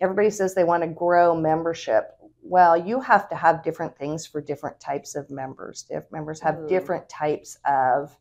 everybody 0.00 0.30
says 0.30 0.54
they 0.54 0.64
want 0.64 0.82
to 0.82 0.88
grow 0.88 1.34
membership. 1.34 2.16
Well, 2.42 2.76
you 2.76 3.00
have 3.00 3.28
to 3.28 3.36
have 3.36 3.62
different 3.62 3.96
things 3.96 4.26
for 4.26 4.40
different 4.40 4.80
types 4.80 5.14
of 5.14 5.30
members. 5.30 5.86
If 5.90 6.10
members 6.10 6.40
have 6.40 6.58
Ooh. 6.58 6.68
different 6.68 7.08
types 7.08 7.58
of 7.66 8.16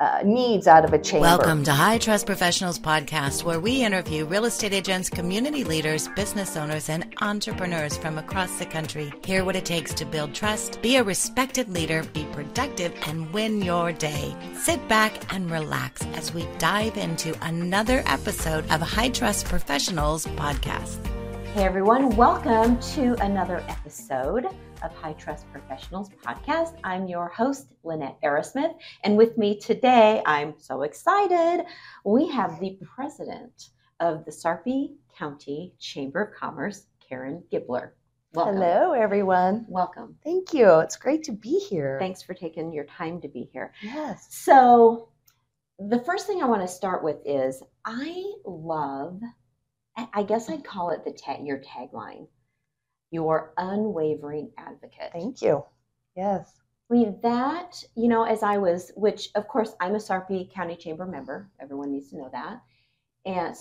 uh, 0.00 0.20
needs 0.24 0.66
out 0.66 0.84
of 0.84 0.92
a 0.92 0.98
chamber. 0.98 1.26
Welcome 1.26 1.64
to 1.64 1.72
High 1.72 1.98
Trust 1.98 2.26
Professionals 2.26 2.78
Podcast, 2.78 3.42
where 3.44 3.58
we 3.58 3.82
interview 3.82 4.24
real 4.26 4.44
estate 4.44 4.72
agents, 4.72 5.10
community 5.10 5.64
leaders, 5.64 6.08
business 6.08 6.56
owners, 6.56 6.88
and 6.88 7.12
entrepreneurs 7.20 7.96
from 7.96 8.18
across 8.18 8.58
the 8.58 8.66
country. 8.66 9.12
Hear 9.24 9.44
what 9.44 9.56
it 9.56 9.64
takes 9.64 9.92
to 9.94 10.04
build 10.04 10.34
trust, 10.34 10.80
be 10.82 10.96
a 10.96 11.04
respected 11.04 11.68
leader, 11.68 12.04
be 12.12 12.24
productive, 12.32 12.94
and 13.06 13.32
win 13.32 13.60
your 13.60 13.92
day. 13.92 14.34
Sit 14.54 14.86
back 14.88 15.34
and 15.34 15.50
relax 15.50 16.02
as 16.14 16.32
we 16.32 16.46
dive 16.58 16.96
into 16.96 17.36
another 17.42 18.02
episode 18.06 18.70
of 18.70 18.80
High 18.80 19.10
Trust 19.10 19.46
Professionals 19.46 20.26
Podcast. 20.26 21.04
Hey 21.54 21.64
everyone, 21.64 22.14
welcome 22.14 22.78
to 22.94 23.14
another 23.24 23.64
episode 23.68 24.46
of 24.82 24.92
High 24.94 25.14
Trust 25.14 25.50
Professionals 25.52 26.10
Podcast. 26.24 26.78
I'm 26.84 27.06
your 27.06 27.28
host, 27.28 27.72
Lynette 27.84 28.18
Arrasmith, 28.22 28.74
and 29.04 29.16
with 29.16 29.36
me 29.36 29.58
today, 29.58 30.22
I'm 30.26 30.54
so 30.58 30.82
excited. 30.82 31.64
We 32.04 32.28
have 32.28 32.60
the 32.60 32.78
president 32.94 33.70
of 34.00 34.24
the 34.24 34.30
Sarpy 34.30 34.94
County 35.16 35.74
Chamber 35.78 36.22
of 36.24 36.34
Commerce, 36.38 36.86
Karen 37.06 37.42
Gibler. 37.52 37.90
Welcome. 38.34 38.56
Hello, 38.56 38.92
everyone. 38.92 39.64
Welcome. 39.68 40.14
Thank 40.22 40.52
you. 40.52 40.78
It's 40.80 40.96
great 40.96 41.22
to 41.24 41.32
be 41.32 41.58
here. 41.58 41.96
Thanks 41.98 42.22
for 42.22 42.34
taking 42.34 42.72
your 42.72 42.84
time 42.84 43.20
to 43.22 43.28
be 43.28 43.48
here. 43.52 43.72
Yes. 43.82 44.26
So, 44.30 45.08
the 45.78 46.00
first 46.04 46.26
thing 46.26 46.42
I 46.42 46.46
want 46.46 46.62
to 46.62 46.68
start 46.68 47.02
with 47.02 47.16
is 47.24 47.62
I 47.84 48.32
love, 48.44 49.20
I- 49.96 50.08
I 50.12 50.22
guess 50.24 50.50
I'd 50.50 50.64
call 50.64 50.90
it 50.90 51.04
the 51.04 51.12
tag, 51.12 51.46
your 51.46 51.60
tagline, 51.60 52.26
your 53.10 53.52
unwavering 53.56 54.50
advocate. 54.58 55.10
Thank 55.12 55.42
you. 55.42 55.64
Yes. 56.16 56.52
Mean, 56.90 57.18
that, 57.22 57.82
you 57.96 58.08
know, 58.08 58.24
as 58.24 58.42
I 58.42 58.56
was, 58.56 58.92
which 58.96 59.28
of 59.34 59.46
course 59.46 59.74
I'm 59.78 59.94
a 59.94 60.00
Sarpy 60.00 60.50
County 60.52 60.74
Chamber 60.74 61.04
member, 61.04 61.50
everyone 61.60 61.92
needs 61.92 62.10
to 62.10 62.16
know 62.16 62.30
that. 62.32 62.62
And, 63.26 63.54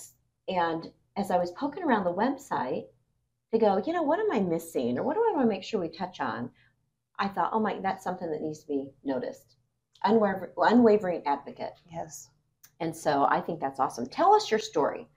and 0.47 0.89
as 1.17 1.29
I 1.29 1.37
was 1.37 1.51
poking 1.51 1.83
around 1.83 2.05
the 2.05 2.13
website 2.13 2.85
to 3.51 3.59
go, 3.59 3.83
you 3.85 3.91
know, 3.91 4.03
what 4.03 4.19
am 4.19 4.31
I 4.31 4.39
missing 4.39 4.97
or 4.97 5.03
what 5.03 5.15
do 5.15 5.25
I 5.27 5.33
want 5.33 5.43
to 5.43 5.49
make 5.49 5.63
sure 5.63 5.81
we 5.81 5.89
touch 5.89 6.21
on? 6.21 6.49
I 7.19 7.27
thought, 7.27 7.49
oh 7.51 7.59
my, 7.59 7.79
that's 7.81 8.03
something 8.03 8.31
that 8.31 8.41
needs 8.41 8.59
to 8.59 8.67
be 8.67 8.91
noticed. 9.03 9.57
Unwaver- 10.05 10.51
unwavering 10.57 11.23
advocate. 11.25 11.73
Yes. 11.91 12.29
And 12.79 12.95
so 12.95 13.27
I 13.29 13.41
think 13.41 13.59
that's 13.59 13.79
awesome. 13.79 14.05
Tell 14.07 14.33
us 14.33 14.49
your 14.49 14.59
story 14.59 15.07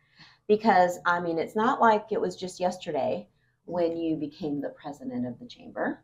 because 0.49 0.99
I 1.07 1.21
mean, 1.21 1.39
it's 1.39 1.55
not 1.55 1.81
like 1.81 2.07
it 2.11 2.21
was 2.21 2.35
just 2.35 2.59
yesterday 2.59 3.29
when 3.71 3.97
you 3.97 4.17
became 4.17 4.61
the 4.61 4.71
president 4.71 5.27
of 5.27 5.39
the 5.39 5.47
chamber. 5.47 6.03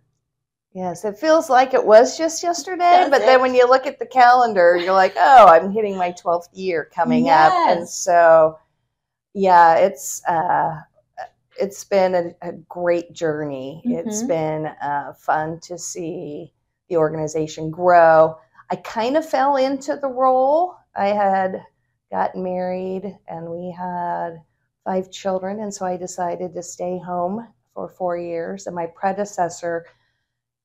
Yes, 0.72 1.04
it 1.04 1.18
feels 1.18 1.48
like 1.48 1.72
it 1.74 1.84
was 1.86 2.18
just 2.18 2.42
yesterday, 2.42 3.04
Does 3.04 3.10
but 3.10 3.24
then 3.24 3.40
when 3.40 3.54
you 3.54 3.66
look 3.68 3.86
at 3.86 3.98
the 3.98 4.06
calendar, 4.06 4.76
you're 4.76 4.92
like, 4.92 5.14
oh, 5.16 5.46
I'm 5.46 5.72
hitting 5.72 5.96
my 5.96 6.12
12th 6.12 6.48
year 6.52 6.84
coming 6.94 7.30
up. 7.30 7.60
And 7.66 7.88
so, 7.88 8.58
yeah, 9.34 9.76
it's 9.76 10.22
uh, 10.26 10.80
it's 11.58 11.84
been 11.84 12.14
a, 12.14 12.48
a 12.50 12.52
great 12.68 13.12
journey. 13.12 13.86
It's 13.90 14.22
Mhm. 14.22 14.28
been 14.28 14.66
uh, 14.66 15.14
fun 15.14 15.60
to 15.62 15.78
see 15.78 16.52
the 16.88 16.98
organization 16.98 17.70
grow. 17.70 18.38
I 18.70 18.76
kind 18.76 19.16
of 19.16 19.28
fell 19.28 19.56
into 19.56 19.96
the 19.96 20.08
role. 20.08 20.76
I 20.96 21.08
had 21.08 21.62
gotten 22.10 22.42
married 22.44 23.18
and 23.28 23.50
we 23.50 23.72
had 23.72 24.42
five 24.84 25.10
children, 25.12 25.60
and 25.60 25.74
so 25.74 25.86
I 25.86 25.96
decided 25.96 26.54
to 26.54 26.62
stay 26.62 26.98
home 26.98 27.48
for 27.76 27.88
four 27.90 28.16
years. 28.16 28.66
And 28.66 28.74
my 28.74 28.86
predecessor 28.86 29.84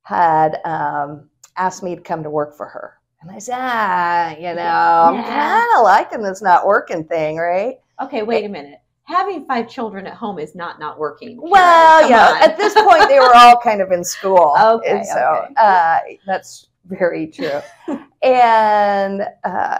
had 0.02 0.58
um, 0.64 1.28
asked 1.56 1.82
me 1.84 1.94
to 1.94 2.00
come 2.00 2.22
to 2.24 2.30
work 2.30 2.56
for 2.56 2.66
her. 2.66 2.94
And 3.20 3.30
I 3.30 3.38
said, 3.38 3.58
ah, 3.60 4.30
you 4.34 4.54
know, 4.54 4.62
I'm 5.04 5.14
Yeah. 5.16 5.28
kind 5.28 5.68
of 5.76 5.84
liking 5.84 6.22
this 6.22 6.42
not 6.42 6.66
working 6.66 7.04
thing, 7.04 7.36
right? 7.36 7.78
Okay, 8.02 8.22
wait 8.22 8.44
a 8.44 8.48
minute. 8.48 8.80
Having 9.04 9.44
five 9.46 9.68
children 9.68 10.06
at 10.06 10.14
home 10.14 10.38
is 10.38 10.54
not 10.54 10.80
not 10.80 10.98
working. 10.98 11.36
Karen. 11.36 11.50
Well, 11.50 12.00
Come 12.00 12.10
yeah, 12.10 12.30
on. 12.30 12.42
at 12.42 12.56
this 12.56 12.72
point, 12.74 13.08
they 13.08 13.20
were 13.20 13.34
all 13.34 13.60
kind 13.62 13.80
of 13.82 13.92
in 13.92 14.02
school. 14.02 14.54
Okay, 14.58 14.90
And 14.90 15.06
so 15.06 15.20
okay. 15.20 15.54
uh, 15.60 15.98
that's 16.26 16.68
very 16.86 17.26
true. 17.26 17.60
and 18.22 19.22
uh, 19.44 19.78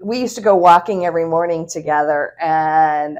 we 0.00 0.20
used 0.20 0.36
to 0.36 0.42
go 0.42 0.54
walking 0.56 1.04
every 1.04 1.24
morning 1.26 1.66
together. 1.68 2.34
And 2.40 3.18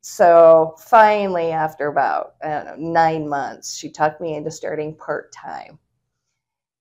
so 0.00 0.74
finally, 0.78 1.50
after 1.50 1.88
about 1.88 2.34
I 2.42 2.48
don't 2.48 2.66
know, 2.66 2.90
nine 2.92 3.28
months, 3.28 3.76
she 3.76 3.90
talked 3.90 4.20
me 4.20 4.36
into 4.36 4.50
starting 4.50 4.96
part 4.96 5.32
time. 5.32 5.78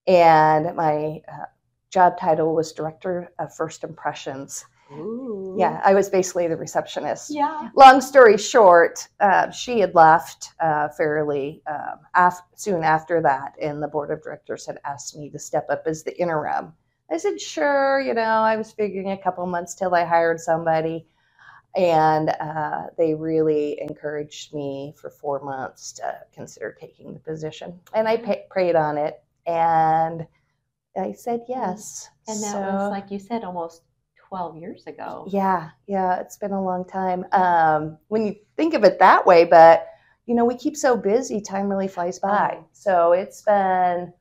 And 0.07 0.75
my 0.75 1.21
uh, 1.27 1.45
job 1.89 2.17
title 2.17 2.55
was 2.55 2.71
Director 2.71 3.31
of 3.39 3.53
First 3.53 3.83
Impressions. 3.83 4.65
Ooh. 4.91 5.55
Yeah, 5.57 5.81
I 5.83 5.93
was 5.93 6.09
basically 6.09 6.47
the 6.47 6.55
receptionist 6.55 7.31
Yeah. 7.31 7.69
long 7.75 7.99
story 7.99 8.37
short, 8.37 9.07
uh, 9.19 9.49
she 9.51 9.79
had 9.79 9.95
left 9.95 10.53
uh, 10.59 10.89
fairly 10.89 11.61
um, 11.67 11.99
af- 12.15 12.41
soon 12.55 12.83
after 12.83 13.21
that, 13.21 13.55
and 13.61 13.81
the 13.81 13.87
board 13.87 14.11
of 14.11 14.21
directors 14.23 14.65
had 14.65 14.79
asked 14.85 15.17
me 15.17 15.29
to 15.31 15.39
step 15.39 15.65
up 15.69 15.83
as 15.85 16.03
the 16.03 16.17
interim. 16.21 16.73
I 17.11 17.17
said, 17.17 17.39
sure, 17.41 17.99
you 17.99 18.13
know, 18.13 18.21
I 18.21 18.55
was 18.55 18.71
figuring 18.71 19.11
a 19.11 19.17
couple 19.17 19.45
months 19.45 19.75
till 19.75 19.95
I 19.95 20.05
hired 20.05 20.39
somebody. 20.39 21.07
And 21.77 22.29
uh, 22.29 22.87
they 22.97 23.13
really 23.13 23.79
encouraged 23.81 24.53
me 24.53 24.95
for 24.99 25.09
four 25.11 25.39
months 25.43 25.91
to 25.93 26.19
consider 26.33 26.75
taking 26.79 27.13
the 27.13 27.19
position. 27.19 27.79
And 27.93 28.07
I 28.07 28.17
pa- 28.17 28.47
prayed 28.49 28.75
on 28.75 28.97
it, 28.97 29.21
and 29.45 30.25
I 30.99 31.11
said 31.13 31.41
yes. 31.47 32.09
And 32.27 32.41
that 32.41 32.51
So- 32.51 32.59
was 32.61 32.91
like 32.91 33.11
you 33.11 33.19
said, 33.19 33.43
almost 33.43 33.83
twelve 34.27 34.57
years 34.57 34.87
ago. 34.87 35.25
yeah, 35.29 35.69
yeah, 35.87 36.19
it's 36.19 36.37
been 36.37 36.51
a 36.51 36.61
long 36.63 36.83
time. 36.83 37.25
Um, 37.31 37.97
when 38.09 38.25
you 38.25 38.35
think 38.57 38.73
of 38.73 38.83
it 38.83 38.97
that 38.99 39.25
way, 39.25 39.45
but 39.45 39.87
you 40.25 40.35
know, 40.35 40.43
we 40.45 40.55
keep 40.57 40.75
so 40.75 40.97
busy, 40.97 41.39
time 41.39 41.69
really 41.69 41.87
flies 41.87 42.19
by. 42.19 42.57
Oh. 42.59 42.65
So 42.73 43.11
it's 43.13 43.43
been 43.43 44.11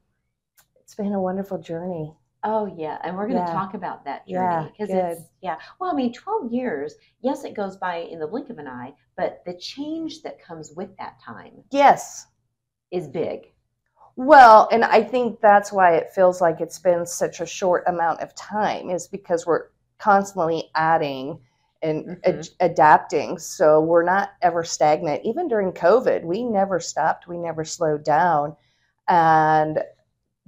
it's 0.80 0.94
been 0.94 1.14
a 1.14 1.20
wonderful 1.20 1.58
journey. 1.58 2.14
Oh 2.48 2.66
yeah, 2.78 2.98
and 3.02 3.16
we're 3.16 3.26
going 3.26 3.44
to 3.44 3.50
Yeah. 3.50 3.58
talk 3.58 3.74
about 3.74 4.04
that 4.04 4.24
journey 4.28 4.70
because 4.70 4.88
good. 4.88 5.18
it's 5.18 5.22
yeah. 5.42 5.58
Well, 5.80 5.90
I 5.90 5.94
mean, 5.94 6.12
twelve 6.12 6.52
years. 6.52 6.94
Yes, 7.20 7.42
it 7.44 7.54
goes 7.54 7.76
by 7.76 7.96
in 7.96 8.20
the 8.20 8.26
blink 8.28 8.50
of 8.50 8.58
an 8.58 8.68
eye, 8.68 8.94
but 9.16 9.42
the 9.44 9.54
change 9.58 10.22
that 10.22 10.40
comes 10.40 10.72
with 10.76 10.96
that 10.96 11.18
time 11.20 11.64
Yes. 11.72 12.28
is 12.92 13.08
big. 13.08 13.52
Well, 14.14 14.68
and 14.70 14.84
I 14.84 15.02
think 15.02 15.40
that's 15.40 15.72
why 15.72 15.96
it 15.96 16.12
feels 16.14 16.40
like 16.40 16.60
it's 16.60 16.78
been 16.78 17.04
such 17.04 17.40
a 17.40 17.46
short 17.46 17.82
amount 17.88 18.20
of 18.20 18.32
time 18.36 18.90
is 18.90 19.08
because 19.08 19.44
we're 19.44 19.66
constantly 19.98 20.70
adding 20.76 21.40
and 21.82 22.16
ad- 22.24 22.36
Mhm. 22.38 22.54
adapting. 22.60 23.38
So 23.38 23.80
we're 23.80 24.04
not 24.04 24.30
ever 24.40 24.62
stagnant. 24.62 25.24
Even 25.24 25.48
during 25.48 25.72
COVID, 25.72 26.22
we 26.24 26.44
never 26.44 26.78
stopped, 26.78 27.26
we 27.26 27.38
never 27.38 27.64
slowed 27.64 28.04
down. 28.04 28.56
And 29.08 29.82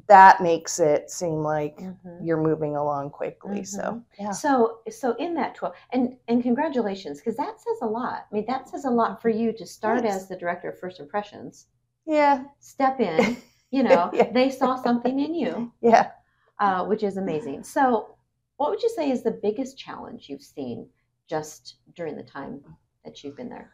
that 0.09 0.43
makes 0.43 0.79
it 0.81 1.11
seem 1.11 1.43
like 1.43 1.81
you're 2.23 2.41
moving 2.43 2.77
along 2.77 3.11
quickly. 3.11 3.63
So, 3.65 3.81
Mhm. 3.83 4.05
yeah. 4.19 4.31
So, 4.31 4.79
so 4.91 5.15
in 5.17 5.35
that 5.35 5.55
twelve, 5.55 5.75
and 5.93 6.17
and 6.29 6.43
congratulations, 6.43 7.19
because 7.19 7.37
that 7.37 7.61
says 7.61 7.79
a 7.83 7.87
lot. 7.87 8.27
I 8.31 8.35
mean, 8.35 8.47
that 8.47 8.69
says 8.69 8.85
a 8.87 8.91
lot 8.91 9.21
for 9.23 9.29
you 9.29 9.53
to 9.53 9.67
start 9.67 10.01
Thanks. 10.01 10.17
as 10.17 10.29
the 10.29 10.37
director 10.37 10.71
of 10.71 10.79
first 10.79 10.99
impressions, 10.99 11.67
Yeah. 12.07 12.45
step 12.61 13.01
in. 13.01 13.37
You 13.71 13.83
know, 13.83 14.09
Yeah. 14.15 14.33
they 14.33 14.49
saw 14.49 14.77
something 14.77 15.21
in 15.21 15.35
you, 15.35 15.71
Yeah. 15.83 16.13
uh, 16.59 16.87
which 16.87 17.03
is 17.03 17.19
amazing. 17.19 17.65
So, 17.65 18.17
what 18.57 18.71
would 18.71 18.83
you 18.83 18.89
say 18.89 19.11
is 19.11 19.23
the 19.23 19.31
biggest 19.31 19.77
challenge 19.77 20.31
you've 20.31 20.41
seen 20.41 20.89
just 21.27 21.77
during 21.95 22.17
the 22.17 22.23
time 22.23 22.65
that 23.05 23.23
you've 23.23 23.37
been 23.37 23.51
there? 23.51 23.71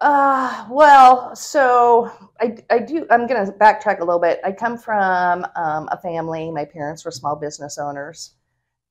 Uh, 0.00 0.66
well, 0.70 1.34
so 1.34 2.10
I, 2.40 2.56
I 2.70 2.78
do, 2.78 3.06
I'm 3.10 3.26
going 3.26 3.44
to 3.44 3.52
backtrack 3.52 3.98
a 3.98 4.04
little 4.04 4.20
bit. 4.20 4.40
I 4.44 4.52
come 4.52 4.78
from 4.78 5.44
um, 5.56 5.88
a 5.90 5.98
family, 6.00 6.50
my 6.52 6.64
parents 6.64 7.04
were 7.04 7.10
small 7.10 7.34
business 7.36 7.78
owners. 7.78 8.34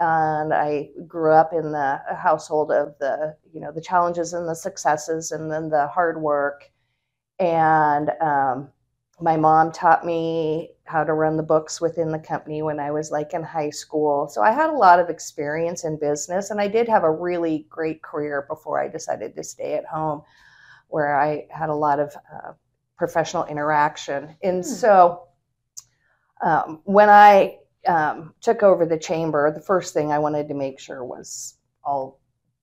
And 0.01 0.53
I 0.53 0.89
grew 1.07 1.31
up 1.31 1.53
in 1.53 1.71
the 1.71 2.01
household 2.17 2.71
of 2.71 2.97
the, 2.99 3.35
you 3.53 3.61
know, 3.61 3.71
the 3.71 3.81
challenges 3.81 4.33
and 4.33 4.49
the 4.49 4.55
successes 4.55 5.31
and 5.31 5.49
then 5.51 5.69
the 5.69 5.87
hard 5.87 6.19
work. 6.19 6.71
And 7.39 8.11
um, 8.19 8.69
my 9.21 9.37
mom 9.37 9.71
taught 9.71 10.05
me 10.05 10.71
how 10.85 11.03
to 11.03 11.13
run 11.13 11.37
the 11.37 11.43
books 11.43 11.79
within 11.79 12.11
the 12.11 12.19
company 12.19 12.63
when 12.63 12.79
I 12.79 12.91
was 12.91 13.11
like 13.11 13.33
in 13.33 13.43
high 13.43 13.69
school. 13.69 14.27
So 14.27 14.41
I 14.41 14.51
had 14.51 14.71
a 14.71 14.77
lot 14.77 14.99
of 14.99 15.09
experience 15.09 15.85
in 15.85 15.99
business 15.99 16.49
and 16.51 16.59
I 16.59 16.67
did 16.67 16.89
have 16.89 17.03
a 17.03 17.11
really 17.11 17.67
great 17.69 18.01
career 18.01 18.45
before 18.49 18.81
I 18.81 18.87
decided 18.87 19.35
to 19.35 19.43
stay 19.43 19.75
at 19.75 19.85
home 19.85 20.23
where 20.91 21.19
I 21.19 21.47
had 21.49 21.69
a 21.69 21.75
lot 21.75 21.99
of 21.99 22.15
uh, 22.15 22.51
professional 22.97 23.45
interaction. 23.45 24.35
And 24.43 24.57
Hmm. 24.57 24.69
so 24.69 25.27
um, 26.41 26.81
when 26.83 27.09
I 27.09 27.57
um, 27.87 28.33
took 28.41 28.63
over 28.63 28.85
the 28.85 28.97
chamber, 28.97 29.51
the 29.51 29.61
first 29.61 29.93
thing 29.93 30.11
I 30.11 30.19
wanted 30.19 30.47
to 30.49 30.53
make 30.53 30.79
sure 30.79 31.03
was 31.03 31.55
all 31.83 32.19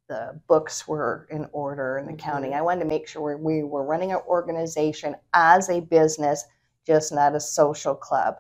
the 0.09 0.41
books 0.49 0.89
were 0.89 1.27
in 1.31 1.49
order 1.53 1.99
in 1.99 2.07
the 2.07 2.13
Mhm. 2.13 2.19
county. 2.19 2.55
I 2.55 2.63
wanted 2.63 2.81
to 2.81 2.87
make 2.87 3.07
sure 3.09 3.37
we 3.37 3.63
were 3.63 3.85
running 3.85 4.13
our 4.13 4.25
organization 4.27 5.17
as 5.35 5.69
a 5.69 5.81
business, 5.81 6.45
just 6.87 7.13
not 7.13 7.35
a 7.35 7.41
social 7.41 7.95
club. 7.95 8.37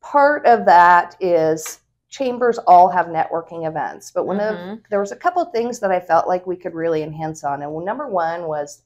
Part 0.00 0.46
of 0.46 0.64
that 0.64 1.16
is 1.20 1.80
chambers 2.08 2.58
all 2.66 2.88
have 2.88 3.06
networking 3.06 3.66
events, 3.68 4.10
but 4.10 4.26
one 4.26 4.40
of 4.40 4.56
Mhm. 4.56 4.82
there 4.90 5.00
was 5.00 5.12
a 5.12 5.16
couple 5.16 5.42
of 5.42 5.52
things 5.52 5.78
that 5.80 5.92
I 5.92 6.00
felt 6.00 6.26
like 6.26 6.46
we 6.46 6.56
could 6.56 6.74
really 6.74 7.02
enhance 7.02 7.44
on. 7.44 7.62
And 7.62 7.84
number 7.84 8.08
one 8.08 8.46
was 8.46 8.82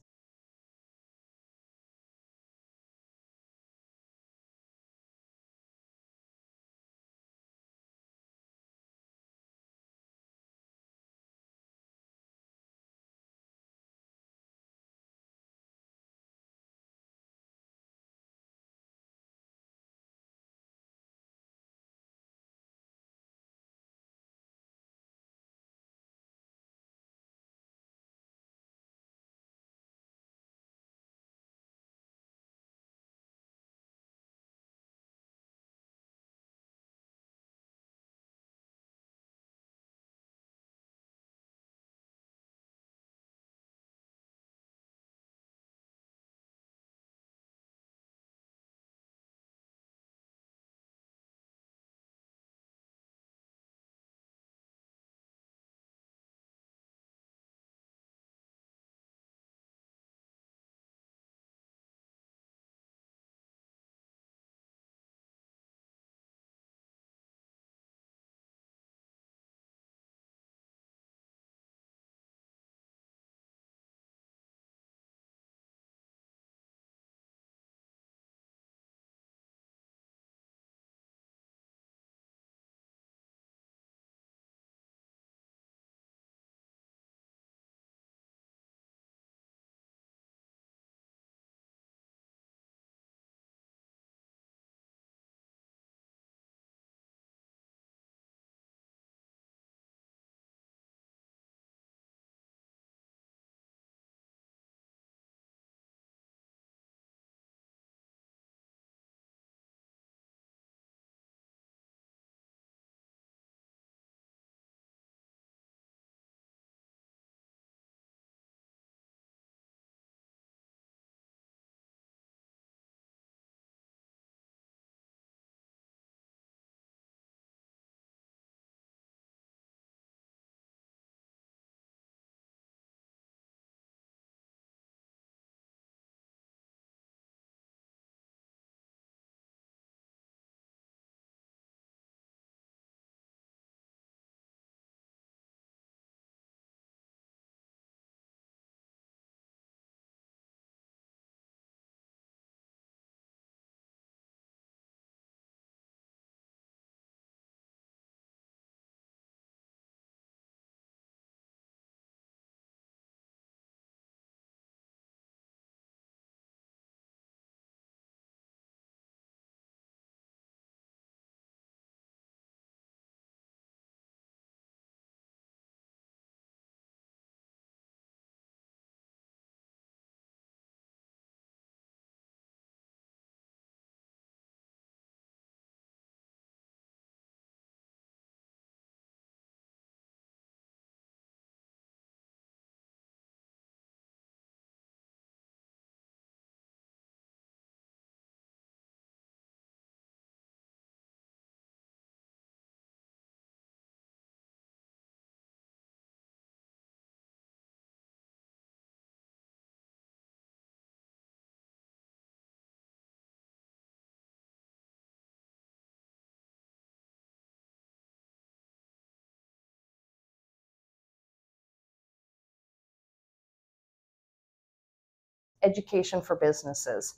education 225.65 226.21
for 226.21 226.35
businesses. 226.35 227.15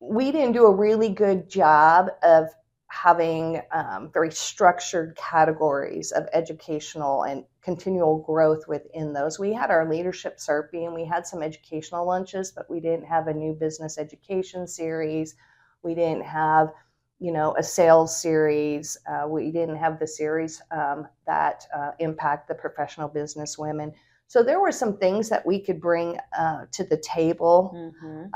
We 0.00 0.30
didn't 0.32 0.52
do 0.52 0.66
a 0.66 0.74
really 0.74 1.08
good 1.10 1.48
job 1.50 2.10
of 2.22 2.48
having 2.88 3.60
um, 3.70 4.10
very 4.12 4.30
structured 4.32 5.14
categories 5.16 6.10
of 6.10 6.26
educational 6.32 7.24
and 7.24 7.44
continual 7.62 8.18
growth 8.18 8.66
within 8.66 9.12
those. 9.12 9.38
We 9.38 9.52
had 9.52 9.70
our 9.70 9.88
leadership 9.88 10.38
Sarpy 10.38 10.86
and 10.86 10.94
we 10.94 11.04
had 11.04 11.26
some 11.26 11.42
educational 11.42 12.06
lunches, 12.06 12.50
but 12.50 12.70
we 12.70 12.80
didn't 12.80 13.04
have 13.04 13.28
a 13.28 13.34
new 13.34 13.52
business 13.52 13.98
education 13.98 14.66
series. 14.66 15.34
We 15.82 15.94
didn't 15.94 16.24
have, 16.24 16.72
you 17.18 17.30
know, 17.30 17.54
a 17.58 17.62
sales 17.62 18.20
series. 18.20 18.96
Uh, 19.06 19.28
we 19.28 19.50
didn't 19.50 19.76
have 19.76 19.98
the 19.98 20.06
series 20.06 20.62
um, 20.70 21.06
that 21.26 21.66
uh, 21.76 21.90
impact 21.98 22.48
the 22.48 22.54
professional 22.54 23.08
business 23.08 23.58
women. 23.58 23.92
So 24.28 24.42
there 24.42 24.60
were 24.60 24.72
some 24.72 24.96
things 24.98 25.28
that 25.30 25.44
we 25.44 25.58
could 25.58 25.80
bring 25.80 26.18
uh, 26.38 26.66
to 26.72 26.84
the 26.84 26.98
table 26.98 27.72
Mhm. 27.74 28.30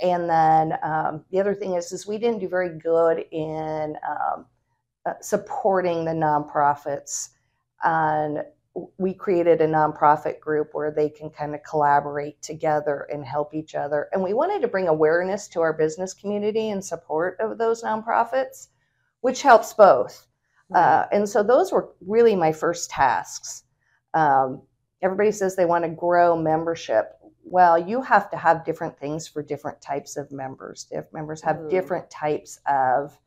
and 0.00 0.30
then 0.30 0.78
um, 0.82 1.24
the 1.30 1.40
other 1.40 1.54
thing 1.54 1.74
is, 1.74 1.90
is 1.90 2.06
we 2.06 2.18
didn't 2.18 2.38
do 2.38 2.48
very 2.48 2.78
good 2.78 3.24
in 3.32 3.96
um, 4.08 4.46
uh, 5.06 5.14
supporting 5.20 6.04
the 6.04 6.12
nonprofits. 6.12 7.30
And 7.82 8.44
we 8.98 9.12
created 9.14 9.60
a 9.60 9.66
nonprofit 9.66 10.38
group 10.38 10.68
where 10.72 10.92
they 10.92 11.08
can 11.08 11.30
kind 11.30 11.54
of 11.54 11.62
collaborate 11.64 12.40
together 12.42 13.08
and 13.12 13.24
help 13.24 13.54
each 13.54 13.74
other. 13.74 14.08
And 14.12 14.22
we 14.22 14.34
wanted 14.34 14.60
to 14.62 14.68
bring 14.68 14.86
awareness 14.86 15.48
to 15.48 15.60
our 15.62 15.72
business 15.72 16.14
community 16.14 16.68
in 16.68 16.80
support 16.82 17.40
of 17.40 17.58
those 17.58 17.82
nonprofits, 17.82 18.68
which 19.22 19.42
helps 19.42 19.72
both. 19.72 20.26
Uh, 20.74 21.06
and 21.10 21.28
so 21.28 21.42
those 21.42 21.72
were 21.72 21.88
really 22.06 22.36
my 22.36 22.52
first 22.52 22.90
tasks. 22.90 23.64
Um, 24.14 24.62
everybody 25.02 25.30
says 25.32 25.54
they 25.56 25.64
want 25.64 25.84
to 25.84 25.90
grow 25.90 26.36
membership. 26.36 27.18
Well, 27.44 27.78
you 27.78 28.02
have 28.02 28.30
to 28.30 28.36
have 28.36 28.64
different 28.64 28.98
things 28.98 29.26
for 29.26 29.42
different 29.42 29.80
types 29.80 30.16
of 30.16 30.30
members. 30.32 30.86
If 30.90 31.12
members 31.12 31.40
have 31.42 31.56
Mm. 31.56 31.70
different 31.70 32.10
types 32.10 32.60
of 32.66 33.18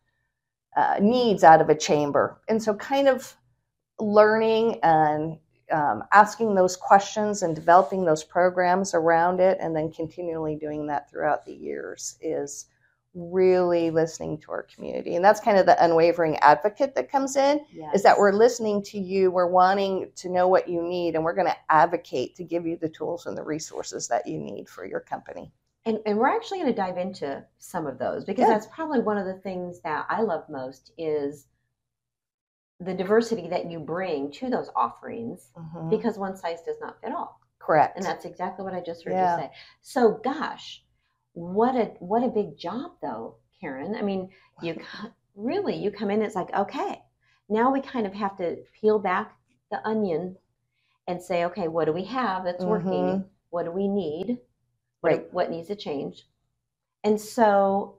uh, 0.76 0.98
needs 1.02 1.44
out 1.44 1.60
of 1.62 1.70
a 1.70 1.76
chamber, 1.76 2.40
and 2.48 2.62
so 2.62 2.74
kind 2.76 3.08
of 3.10 3.36
learning 4.00 4.80
and 4.84 5.38
um, 5.72 6.04
asking 6.12 6.56
those 6.56 6.76
questions 6.78 7.44
and 7.44 7.56
developing 7.56 8.06
those 8.06 8.24
programs 8.24 8.94
around 8.94 9.40
it, 9.40 9.58
and 9.62 9.76
then 9.76 9.92
continually 9.92 10.56
doing 10.56 10.88
that 10.88 11.10
throughout 11.10 11.46
the 11.46 11.54
years 11.54 12.18
is 12.22 12.68
really 13.14 13.92
listening 13.92 14.38
to 14.40 14.52
our 14.52 14.64
community. 14.64 15.16
And 15.16 15.26
that's 15.26 15.40
kind 15.42 15.58
of 15.58 15.66
the 15.66 15.84
unwavering 15.84 16.38
advocate 16.38 16.96
that 16.96 17.12
comes 17.12 17.36
in 17.36 17.60
Yes. 17.74 17.96
is 17.96 18.04
that 18.04 18.18
we're 18.18 18.32
listening 18.32 18.82
to 18.84 19.00
you, 19.00 19.32
we're 19.32 19.50
wanting 19.50 20.12
to 20.16 20.30
know 20.30 20.48
what 20.48 20.70
you 20.70 20.82
need, 20.82 21.16
and 21.16 21.24
we're 21.24 21.34
going 21.36 21.48
to 21.48 21.58
advocate 21.70 22.36
to 22.38 22.44
give 22.44 22.66
you 22.66 22.78
the 22.78 22.90
tools 22.90 23.26
and 23.26 23.38
the 23.38 23.44
resources 23.44 24.08
that 24.08 24.26
you 24.26 24.38
need 24.38 24.70
for 24.70 24.86
your 24.86 25.02
company. 25.02 25.52
And, 25.86 26.00
and 26.06 26.18
we're 26.18 26.30
actually 26.30 26.60
going 26.60 26.72
to 26.72 26.76
dive 26.76 26.98
into 26.98 27.44
some 27.58 27.86
of 27.88 27.98
those 27.98 28.24
because 28.24 28.44
Yeah. 28.44 28.54
that's 28.54 28.68
probably 28.68 29.00
one 29.00 29.18
of 29.18 29.26
the 29.26 29.40
things 29.42 29.82
that 29.82 30.06
I 30.10 30.22
love 30.22 30.48
most 30.48 30.92
is 30.98 31.48
the 32.80 32.94
diversity 32.94 33.48
that 33.50 33.70
you 33.70 33.80
bring 33.80 34.32
to 34.32 34.50
those 34.50 34.70
offerings 34.76 35.52
Mhm. 35.58 35.90
because 35.90 36.18
one 36.18 36.36
size 36.36 36.62
does 36.62 36.80
not 36.80 37.00
fit 37.02 37.12
all. 37.12 37.40
Correct. 37.60 37.98
And 37.98 38.06
that's 38.06 38.26
exactly 38.26 38.64
what 38.64 38.74
I 38.74 38.80
just 38.82 39.04
heard 39.04 39.14
Yeah. 39.14 39.36
you 39.38 39.44
say. 39.44 39.52
So 39.82 40.14
gosh, 40.24 40.84
what 41.34 41.76
a 41.76 41.86
what 42.00 42.24
a 42.24 42.28
big 42.30 42.58
job 42.58 42.92
though, 43.02 43.38
Karen. 43.60 43.96
I 43.96 44.02
mean, 44.02 44.30
you 44.62 44.76
really 45.36 45.76
you 45.76 45.92
come 45.92 46.12
in 46.12 46.22
it's 46.22 46.36
like, 46.36 46.54
okay, 46.54 47.02
now 47.50 47.72
we 47.72 47.82
kind 47.82 48.06
of 48.08 48.14
have 48.14 48.38
to 48.38 48.58
peel 48.80 49.00
back 49.00 49.36
the 49.72 49.86
onion 49.88 50.38
and 51.08 51.22
say, 51.22 51.46
okay, 51.46 51.68
what 51.68 51.86
do 51.86 51.94
we 51.94 52.04
have 52.06 52.44
that's 52.44 52.66
working? 52.66 53.06
Mhm. 53.08 53.26
What 53.50 53.64
do 53.66 53.72
we 53.72 53.88
need? 53.88 54.40
What, 55.02 55.12
Right. 55.12 55.34
what 55.34 55.50
needs 55.52 55.68
to 55.70 55.76
change? 55.76 56.28
And 57.04 57.20
so 57.20 57.98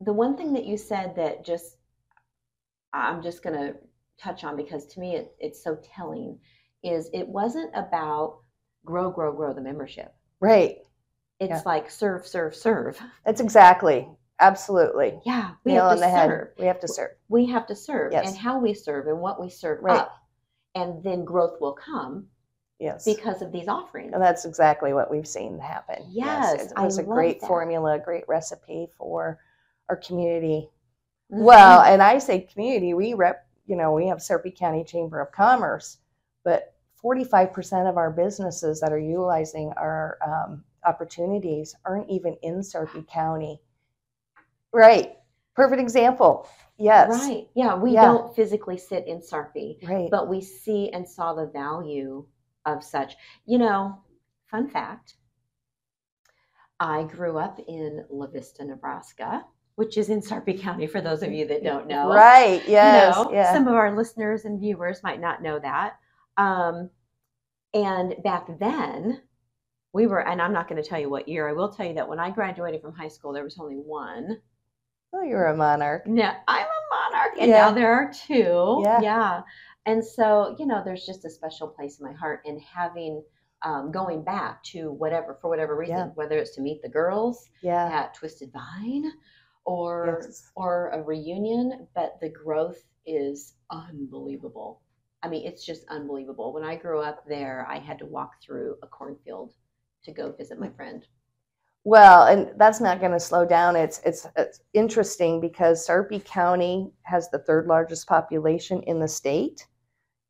the 0.00 0.12
one 0.12 0.36
thing 0.36 0.52
that 0.54 0.66
you 0.66 0.76
said 0.76 1.16
that 1.16 1.44
just 1.44 1.76
I'm 2.92 3.22
just 3.22 3.42
going 3.42 3.56
to 3.58 3.76
touch 4.18 4.44
on 4.44 4.56
because 4.56 4.86
to 4.86 5.00
me 5.00 5.16
it, 5.16 5.34
it's 5.38 5.62
so 5.62 5.76
telling 5.82 6.38
is 6.82 7.10
it 7.12 7.28
wasn't 7.28 7.70
about 7.74 8.40
grow, 8.84 9.10
grow, 9.10 9.32
grow 9.32 9.52
the 9.54 9.60
membership. 9.60 10.14
right. 10.40 10.78
It's 11.40 11.48
Yeah. 11.50 11.62
like 11.64 11.90
serve, 11.90 12.26
serve, 12.26 12.54
serve. 12.54 13.00
That's 13.24 13.40
exactly. 13.40 14.08
Absolutely. 14.38 15.20
Yeah, 15.24 15.52
we 15.64 15.72
Nail 15.72 15.88
have 15.88 15.96
to 15.98 16.00
the 16.00 16.08
head. 16.08 16.28
serve. 16.28 16.48
We 16.58 16.66
have 16.66 16.80
to 16.80 16.88
serve. 16.88 17.10
We 17.28 17.46
have 17.46 17.66
to 17.66 17.74
serve, 17.76 18.12
Yes. 18.12 18.28
and 18.28 18.36
how 18.38 18.58
we 18.58 18.74
serve 18.74 19.06
and 19.06 19.20
what 19.20 19.40
we 19.40 19.48
serve 19.50 19.82
Right. 19.82 19.98
up, 20.00 20.12
and 20.74 21.02
then 21.02 21.24
growth 21.24 21.60
will 21.60 21.72
come 21.74 22.28
Yes. 22.78 23.04
because 23.04 23.42
of 23.42 23.52
these 23.52 23.68
offerings. 23.68 24.12
and 24.14 24.22
that's 24.22 24.44
exactly 24.44 24.92
what 24.94 25.10
we've 25.10 25.28
seen 25.28 25.58
happen. 25.58 26.04
Yes, 26.08 26.72
it 26.72 26.78
was 26.78 26.98
a 26.98 27.02
love 27.02 27.10
great 27.10 27.40
that. 27.40 27.46
formula, 27.46 27.94
a 27.94 27.98
great 27.98 28.26
recipe 28.28 28.86
for 28.96 29.38
our 29.88 29.96
community 29.96 30.70
Mhm. 31.32 31.44
Well, 31.44 31.82
and 31.82 32.02
I 32.02 32.18
say 32.18 32.40
community, 32.40 32.92
we 32.94 33.14
rep, 33.14 33.46
you 33.66 33.76
know, 33.76 33.92
we 33.92 34.06
have 34.08 34.20
Sarpy 34.22 34.50
County 34.50 34.82
Chamber 34.84 35.20
of 35.20 35.30
Commerce, 35.32 35.98
but 36.42 36.74
45% 36.96 37.86
of 37.88 37.96
our 37.96 38.10
businesses 38.10 38.80
that 38.80 38.92
are 38.92 38.98
utilizing 38.98 39.72
our 39.74 40.18
um, 40.26 40.64
opportunities 40.84 41.74
aren't 41.84 42.08
even 42.10 42.36
in 42.42 42.62
Sarpy 42.62 43.02
County. 43.08 43.60
Right. 44.72 45.16
Perfect 45.54 45.80
example. 45.80 46.48
Yes. 46.78 47.10
right? 47.10 47.46
Yeah, 47.54 47.74
we 47.74 47.92
Yeah. 47.92 48.06
don't 48.06 48.34
physically 48.34 48.78
sit 48.78 49.06
in 49.06 49.20
Sarpy, 49.20 49.78
Right. 49.86 50.10
but 50.10 50.28
we 50.28 50.40
see 50.40 50.90
and 50.90 51.06
saw 51.06 51.34
the 51.34 51.46
value 51.46 52.26
of 52.64 52.82
such. 52.82 53.16
You 53.44 53.58
know, 53.58 53.98
fun 54.46 54.68
fact 54.68 55.16
I 56.78 57.02
grew 57.02 57.36
up 57.36 57.58
in 57.68 58.06
La 58.08 58.26
Vista, 58.26 58.64
Nebraska, 58.64 59.44
which 59.74 59.98
is 59.98 60.08
in 60.08 60.22
Sarpy 60.22 60.54
County 60.58 60.86
for 60.86 61.02
those 61.02 61.22
of 61.22 61.30
you 61.32 61.46
that 61.48 61.62
don't 61.62 61.86
know. 61.86 62.08
Right. 62.08 62.66
Yes. 62.66 63.14
You 63.16 63.24
know, 63.24 63.32
yeah. 63.32 63.52
Some 63.52 63.68
of 63.68 63.74
our 63.74 63.94
listeners 63.94 64.46
and 64.46 64.58
viewers 64.58 65.02
might 65.02 65.20
not 65.20 65.42
know 65.42 65.58
that. 65.58 65.98
Um, 66.38 66.88
and 67.74 68.14
back 68.24 68.46
then, 68.58 69.20
we 69.92 70.06
were, 70.06 70.26
and 70.26 70.40
I'm 70.40 70.52
not 70.52 70.68
going 70.68 70.82
to 70.82 70.88
tell 70.88 71.00
you 71.00 71.10
what 71.10 71.28
year. 71.28 71.48
I 71.48 71.52
will 71.52 71.72
tell 71.72 71.86
you 71.86 71.94
that 71.94 72.08
when 72.08 72.20
I 72.20 72.30
graduated 72.30 72.80
from 72.80 72.94
high 72.94 73.08
school, 73.08 73.32
there 73.32 73.44
was 73.44 73.58
only 73.58 73.76
one. 73.76 74.40
oh, 75.12 75.22
you're 75.22 75.46
a 75.46 75.56
monarch. 75.56 76.06
No, 76.06 76.30
I'm 76.46 76.66
a 76.66 76.94
monarch, 76.94 77.32
and 77.40 77.50
Yeah. 77.50 77.56
now 77.66 77.72
there 77.72 77.92
are 77.92 78.12
two. 78.12 78.80
Yeah. 79.02 79.42
And 79.84 80.04
so, 80.04 80.54
you 80.56 80.66
know, 80.66 80.82
there's 80.84 81.04
just 81.04 81.24
a 81.24 81.30
special 81.30 81.66
place 81.66 81.98
in 81.98 82.06
my 82.06 82.12
heart 82.12 82.42
in 82.44 82.60
having, 82.60 83.24
um, 83.62 83.90
going 83.90 84.22
back 84.22 84.62
to 84.64 84.92
whatever, 84.92 85.34
for 85.40 85.48
whatever 85.48 85.74
reason, 85.74 85.96
Yeah. 85.96 86.06
whether 86.14 86.38
it's 86.38 86.54
to 86.54 86.60
meet 86.60 86.80
the 86.82 86.88
girls 86.88 87.50
Yeah. 87.60 87.86
at 87.86 88.14
Twisted 88.14 88.52
Vine 88.52 89.10
or 89.64 90.20
Yes. 90.22 90.48
or 90.54 90.90
a 90.90 91.02
reunion, 91.02 91.88
but 91.92 92.20
the 92.20 92.28
growth 92.28 92.80
is 93.04 93.56
unbelievable. 93.70 94.80
I 95.24 95.28
mean, 95.28 95.44
it's 95.44 95.66
just 95.66 95.84
unbelievable. 95.88 96.52
When 96.52 96.62
I 96.64 96.76
grew 96.76 97.00
up 97.00 97.24
there, 97.26 97.66
I 97.68 97.78
had 97.80 97.98
to 97.98 98.06
walk 98.06 98.40
through 98.40 98.76
a 98.82 98.86
cornfield 98.86 99.54
to 100.04 100.12
go 100.12 100.32
visit 100.32 100.58
my 100.58 100.70
friend. 100.70 101.06
Well, 101.84 102.26
and 102.26 102.52
that's 102.58 102.80
not 102.80 103.00
going 103.00 103.12
to 103.12 103.20
slow 103.20 103.46
down. 103.46 103.74
It's, 103.74 104.00
it's 104.04 104.26
it's 104.36 104.60
interesting 104.74 105.40
because 105.40 105.86
Sarpy 105.86 106.20
County 106.20 106.92
has 107.02 107.30
the 107.30 107.38
third 107.38 107.66
largest 107.66 108.06
population 108.06 108.82
in 108.82 109.00
the 109.00 109.08
state. 109.08 109.66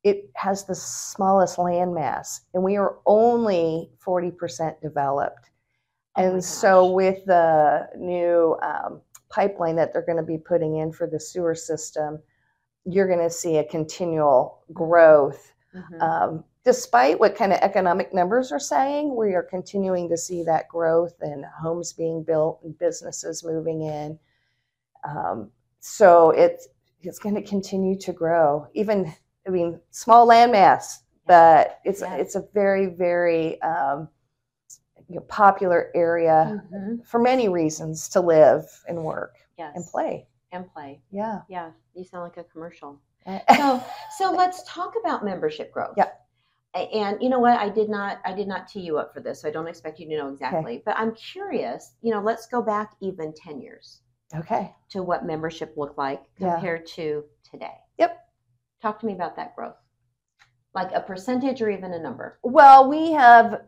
It 0.04 0.30
has 0.36 0.64
the 0.64 0.74
smallest 0.74 1.58
land 1.58 1.92
mass, 1.92 2.42
and 2.54 2.62
we 2.62 2.76
are 2.76 2.98
only 3.04 3.90
forty 3.98 4.30
percent 4.30 4.80
developed. 4.80 5.50
Oh 6.16 6.22
and 6.22 6.44
so, 6.44 6.90
with 6.90 7.24
the 7.26 7.88
new 7.96 8.56
um, 8.62 9.00
pipeline 9.28 9.76
that 9.76 9.92
they're 9.92 10.06
going 10.06 10.16
to 10.18 10.22
be 10.22 10.38
putting 10.38 10.76
in 10.76 10.92
for 10.92 11.08
the 11.08 11.18
sewer 11.20 11.54
system, 11.56 12.20
you're 12.84 13.08
going 13.08 13.18
to 13.20 13.30
see 13.30 13.58
a 13.58 13.64
continual 13.64 14.62
growth 14.72 15.52
Mhm. 15.74 16.02
um, 16.02 16.44
despite 16.64 17.18
what 17.18 17.34
kind 17.36 17.52
of 17.52 17.58
economic 17.60 18.12
numbers 18.12 18.52
are 18.52 18.58
saying, 18.60 19.14
we 19.16 19.34
are 19.34 19.42
continuing 19.42 20.08
to 20.08 20.16
see 20.16 20.42
that 20.44 20.68
growth 20.68 21.14
and 21.20 21.44
homes 21.44 21.92
being 21.92 22.22
built 22.22 22.60
and 22.62 22.78
businesses 22.78 23.42
moving 23.44 23.82
in. 23.82 24.18
Um, 25.04 25.50
so 25.80 26.30
it's 26.30 26.68
it's 27.02 27.18
going 27.18 27.34
to 27.34 27.42
continue 27.42 27.96
to 27.98 28.12
grow. 28.12 28.66
Even 28.74 29.12
I 29.46 29.50
mean, 29.50 29.80
small 29.90 30.28
landmass, 30.28 30.98
but 31.26 31.80
it's 31.84 32.02
Yeah. 32.02 32.16
it's 32.16 32.34
a 32.34 32.44
very 32.52 32.86
very 32.86 33.60
um, 33.62 34.08
you 35.08 35.16
know, 35.16 35.22
popular 35.22 35.90
area 35.94 36.62
Mhm. 36.70 37.04
for 37.06 37.18
many 37.18 37.48
reasons 37.48 38.08
to 38.10 38.20
live 38.20 38.64
and 38.86 39.02
work 39.04 39.36
Yes. 39.56 39.72
and 39.74 39.84
play. 39.86 40.28
And 40.52 40.70
play. 40.72 41.00
Yeah. 41.10 41.42
Yeah, 41.48 41.70
you 41.94 42.04
sound 42.04 42.24
like 42.24 42.36
a 42.36 42.44
commercial. 42.44 43.00
So, 43.56 43.82
so 44.18 44.30
let's 44.36 44.62
talk 44.64 44.94
about 45.00 45.24
membership 45.24 45.72
growth. 45.72 45.94
Yeah. 45.96 46.10
And 46.74 47.20
you 47.20 47.28
know 47.28 47.40
what? 47.40 47.58
I 47.58 47.68
did 47.68 47.88
not. 47.88 48.20
I 48.24 48.32
did 48.32 48.46
not 48.46 48.68
tee 48.68 48.80
you 48.80 48.98
up 48.98 49.12
for 49.12 49.20
this, 49.20 49.42
so 49.42 49.48
I 49.48 49.50
don't 49.50 49.66
expect 49.66 49.98
you 49.98 50.08
to 50.08 50.16
know 50.16 50.28
exactly. 50.28 50.82
But 50.84 50.96
I'm 50.96 51.14
curious. 51.14 51.94
You 52.00 52.12
know, 52.12 52.20
let's 52.20 52.46
go 52.46 52.62
back 52.62 52.92
even 53.00 53.32
ten 53.34 53.60
years 53.60 54.02
okay. 54.34 54.74
to 54.90 55.02
what 55.02 55.26
membership 55.26 55.74
looked 55.76 55.98
like 55.98 56.22
Yeah. 56.38 56.52
compared 56.54 56.86
to 56.86 57.24
today. 57.42 57.74
Yep. 57.98 58.18
Talk 58.80 59.00
to 59.00 59.06
me 59.06 59.14
about 59.14 59.36
that 59.36 59.56
growth, 59.56 59.76
like 60.74 60.92
a 60.92 61.00
percentage 61.00 61.60
or 61.60 61.70
even 61.70 61.92
a 61.92 61.98
number. 61.98 62.38
Well, 62.42 62.88
we 62.88 63.12
have 63.12 63.62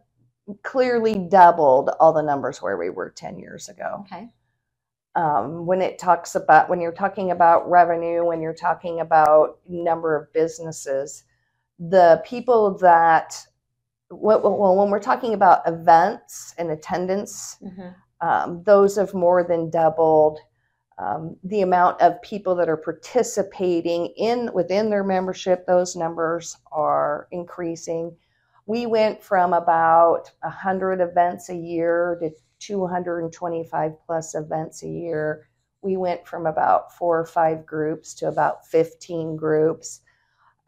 clearly 0.62 1.14
doubled 1.28 1.90
all 2.00 2.12
the 2.12 2.22
numbers 2.22 2.60
where 2.62 2.76
we 2.76 2.90
were 2.90 3.10
10 3.10 3.38
years 3.38 3.68
ago. 3.68 4.04
Okay. 4.06 4.28
Um, 5.14 5.66
when 5.66 5.82
it 5.82 5.98
talks 5.98 6.34
about, 6.34 6.70
when 6.70 6.80
you're 6.80 6.90
talking 6.92 7.32
about 7.32 7.70
revenue, 7.70 8.24
when 8.24 8.40
you're 8.40 8.54
talking 8.54 9.00
about 9.00 9.58
number 9.68 10.16
of 10.16 10.32
businesses, 10.32 11.24
the 11.88 12.22
people 12.24 12.76
that, 12.78 13.46
what- 14.08 14.42
well, 14.42 14.76
when 14.76 14.90
we're 14.90 15.00
talking 15.00 15.34
about 15.34 15.66
events 15.66 16.54
and 16.58 16.70
attendance, 16.70 17.58
um, 18.20 18.62
those 18.64 18.96
have 18.96 19.14
more 19.14 19.42
than 19.42 19.68
doubled. 19.70 20.38
Um, 20.98 21.36
the 21.42 21.62
amount 21.62 22.00
of 22.00 22.20
people 22.22 22.54
that 22.56 22.68
are 22.68 22.76
participating 22.76 24.06
in 24.16 24.50
within 24.54 24.90
their 24.90 25.02
membership, 25.02 25.66
those 25.66 25.96
numbers 25.96 26.56
are 26.70 27.26
increasing. 27.32 28.14
We 28.66 28.86
went 28.86 29.22
from 29.22 29.52
about 29.54 30.30
100 30.42 31.00
events 31.00 31.48
a 31.48 31.56
year 31.56 32.16
to 32.20 32.30
225 32.60 33.92
plus 34.06 34.34
events 34.36 34.82
a 34.84 34.88
year. 34.88 35.48
We 35.80 35.96
went 35.96 36.26
from 36.28 36.46
about 36.46 36.92
four 36.96 37.18
or 37.18 37.26
five 37.26 37.66
groups 37.66 38.14
to 38.16 38.28
about 38.28 38.64
15 38.66 39.34
groups. 39.36 40.01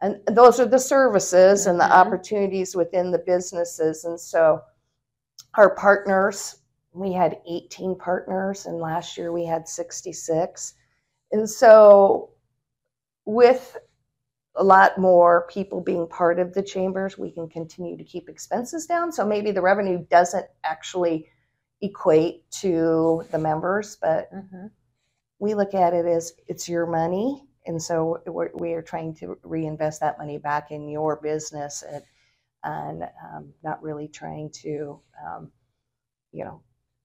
And 0.05 0.21
those 0.27 0.59
are 0.59 0.67
the 0.67 0.77
services 0.77 1.65
and 1.65 1.79
the 1.79 1.85
Mhm. 1.85 1.89
opportunities 1.89 2.75
within 2.75 3.09
the 3.09 3.17
businesses. 3.17 4.05
And 4.05 4.19
so 4.19 4.61
our 5.55 5.73
partners, 5.73 6.57
we 6.93 7.11
had 7.11 7.41
18 7.47 7.95
partners, 7.95 8.67
and 8.67 8.77
last 8.77 9.17
year 9.17 9.31
we 9.31 9.45
had 9.45 9.67
66. 9.67 10.75
And 11.31 11.49
so 11.49 12.29
with 13.25 13.77
a 14.53 14.63
lot 14.63 14.99
more 14.99 15.47
people 15.47 15.81
being 15.81 16.07
part 16.07 16.37
of 16.37 16.53
the 16.53 16.61
chambers, 16.61 17.17
we 17.17 17.31
can 17.31 17.49
continue 17.49 17.97
to 17.97 18.03
keep 18.03 18.29
expenses 18.29 18.85
down. 18.85 19.11
So 19.11 19.25
maybe 19.25 19.49
the 19.49 19.63
revenue 19.63 20.05
doesn't 20.11 20.45
actually 20.63 21.31
equate 21.81 22.49
to 22.61 23.23
the 23.31 23.39
members, 23.39 23.95
but 23.95 24.31
Mhm. 24.31 24.69
we 25.39 25.55
look 25.55 25.73
at 25.73 25.95
it 25.95 26.05
as 26.05 26.33
it's 26.47 26.69
your 26.69 26.85
money. 26.85 27.49
And 27.67 27.81
so 27.81 28.21
we're, 28.27 28.51
we 28.53 28.73
are 28.73 28.81
trying 28.81 29.13
to 29.15 29.37
reinvest 29.43 29.99
that 30.01 30.17
money 30.17 30.37
back 30.37 30.71
in 30.71 30.87
your 30.87 31.15
business 31.17 31.83
and, 31.83 32.03
and 32.63 33.03
um, 33.23 33.53
not 33.63 33.81
really 33.81 34.07
trying 34.07 34.49
to, 34.51 34.99
um, 35.25 35.51
you 36.31 36.43
know, 36.45 36.61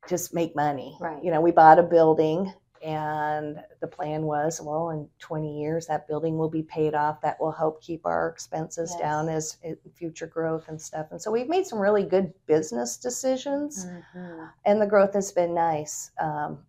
just 0.09 0.35
make 0.35 0.55
money. 0.57 0.97
Right. 1.01 1.23
You 1.23 1.31
know, 1.31 1.41
we 1.41 1.51
bought 1.51 1.79
a 1.79 1.83
building 1.83 2.53
and 2.83 3.63
the 3.81 3.87
plan 3.87 4.23
was, 4.23 4.61
well, 4.63 4.89
in 4.91 5.07
20 5.19 5.61
years, 5.61 5.87
that 5.87 6.09
building 6.09 6.39
will 6.39 6.49
be 6.49 6.63
paid 6.63 6.95
off. 6.95 7.21
That 7.21 7.39
will 7.39 7.53
help 7.53 7.83
keep 7.83 8.07
our 8.07 8.29
expenses 8.29 8.91
Yes. 8.93 9.01
down 9.01 9.29
as 9.29 9.59
as 9.63 9.77
future 9.95 10.27
growth 10.27 10.69
and 10.69 10.81
stuff. 10.81 11.09
And 11.11 11.21
so 11.21 11.31
we've 11.31 11.49
made 11.49 11.67
some 11.67 11.79
really 11.79 12.05
good 12.05 12.33
business 12.47 12.97
decisions 12.97 13.85
Mhm. 13.85 14.51
and 14.65 14.81
the 14.81 14.87
growth 14.87 15.13
has 15.13 15.31
been 15.31 15.53
nice. 15.55 16.11
Um, 16.19 16.65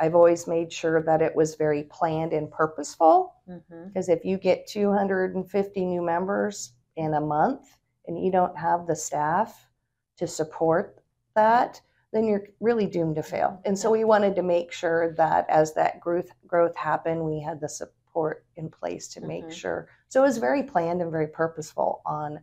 I've 0.00 0.14
always 0.14 0.46
made 0.46 0.72
sure 0.72 1.02
that 1.02 1.20
it 1.22 1.36
was 1.36 1.54
very 1.54 1.82
planned 1.84 2.32
and 2.32 2.50
purposeful 2.50 3.34
Mhm. 3.48 3.88
because 3.88 4.08
if 4.08 4.24
you 4.24 4.38
get 4.38 4.66
250 4.66 5.84
new 5.84 6.02
members 6.02 6.72
in 6.96 7.14
a 7.14 7.20
month 7.20 7.78
and 8.06 8.18
you 8.18 8.32
don't 8.32 8.56
have 8.56 8.86
the 8.86 8.96
staff 8.96 9.68
to 10.16 10.26
support 10.26 11.02
that, 11.34 11.80
then 12.12 12.24
you're 12.24 12.44
really 12.60 12.86
doomed 12.86 13.14
to 13.16 13.22
fail. 13.22 13.60
And 13.64 13.78
so 13.78 13.90
we 13.90 14.04
wanted 14.04 14.34
to 14.36 14.42
make 14.42 14.72
sure 14.72 15.12
that 15.12 15.48
as 15.48 15.74
that 15.74 16.00
growth 16.00 16.30
growth 16.46 16.74
happened, 16.74 17.24
we 17.24 17.40
had 17.40 17.60
the 17.60 17.68
support 17.68 18.44
in 18.56 18.68
place 18.70 19.06
to 19.08 19.20
make 19.20 19.46
Mhm. 19.48 19.52
sure. 19.52 19.88
So 20.08 20.20
it 20.22 20.26
was 20.26 20.38
very 20.38 20.62
planned 20.62 21.02
and 21.02 21.12
very 21.12 21.28
purposeful 21.28 22.00
on 22.06 22.42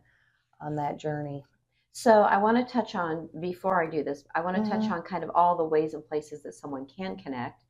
on 0.60 0.74
that 0.76 0.96
journey. 0.96 1.44
So 1.92 2.22
I 2.22 2.38
want 2.38 2.56
to 2.56 2.72
touch 2.72 2.94
on 2.94 3.28
before 3.40 3.82
I 3.82 3.90
do 3.90 4.04
this. 4.04 4.24
I 4.34 4.40
want 4.40 4.56
to 4.56 4.70
touch 4.70 4.82
Mhm. 4.82 4.92
on 4.92 5.02
kind 5.02 5.24
of 5.24 5.30
all 5.34 5.56
the 5.56 5.64
ways 5.64 5.94
and 5.94 6.06
places 6.06 6.42
that 6.42 6.54
someone 6.54 6.86
can 6.86 7.16
connect. 7.16 7.64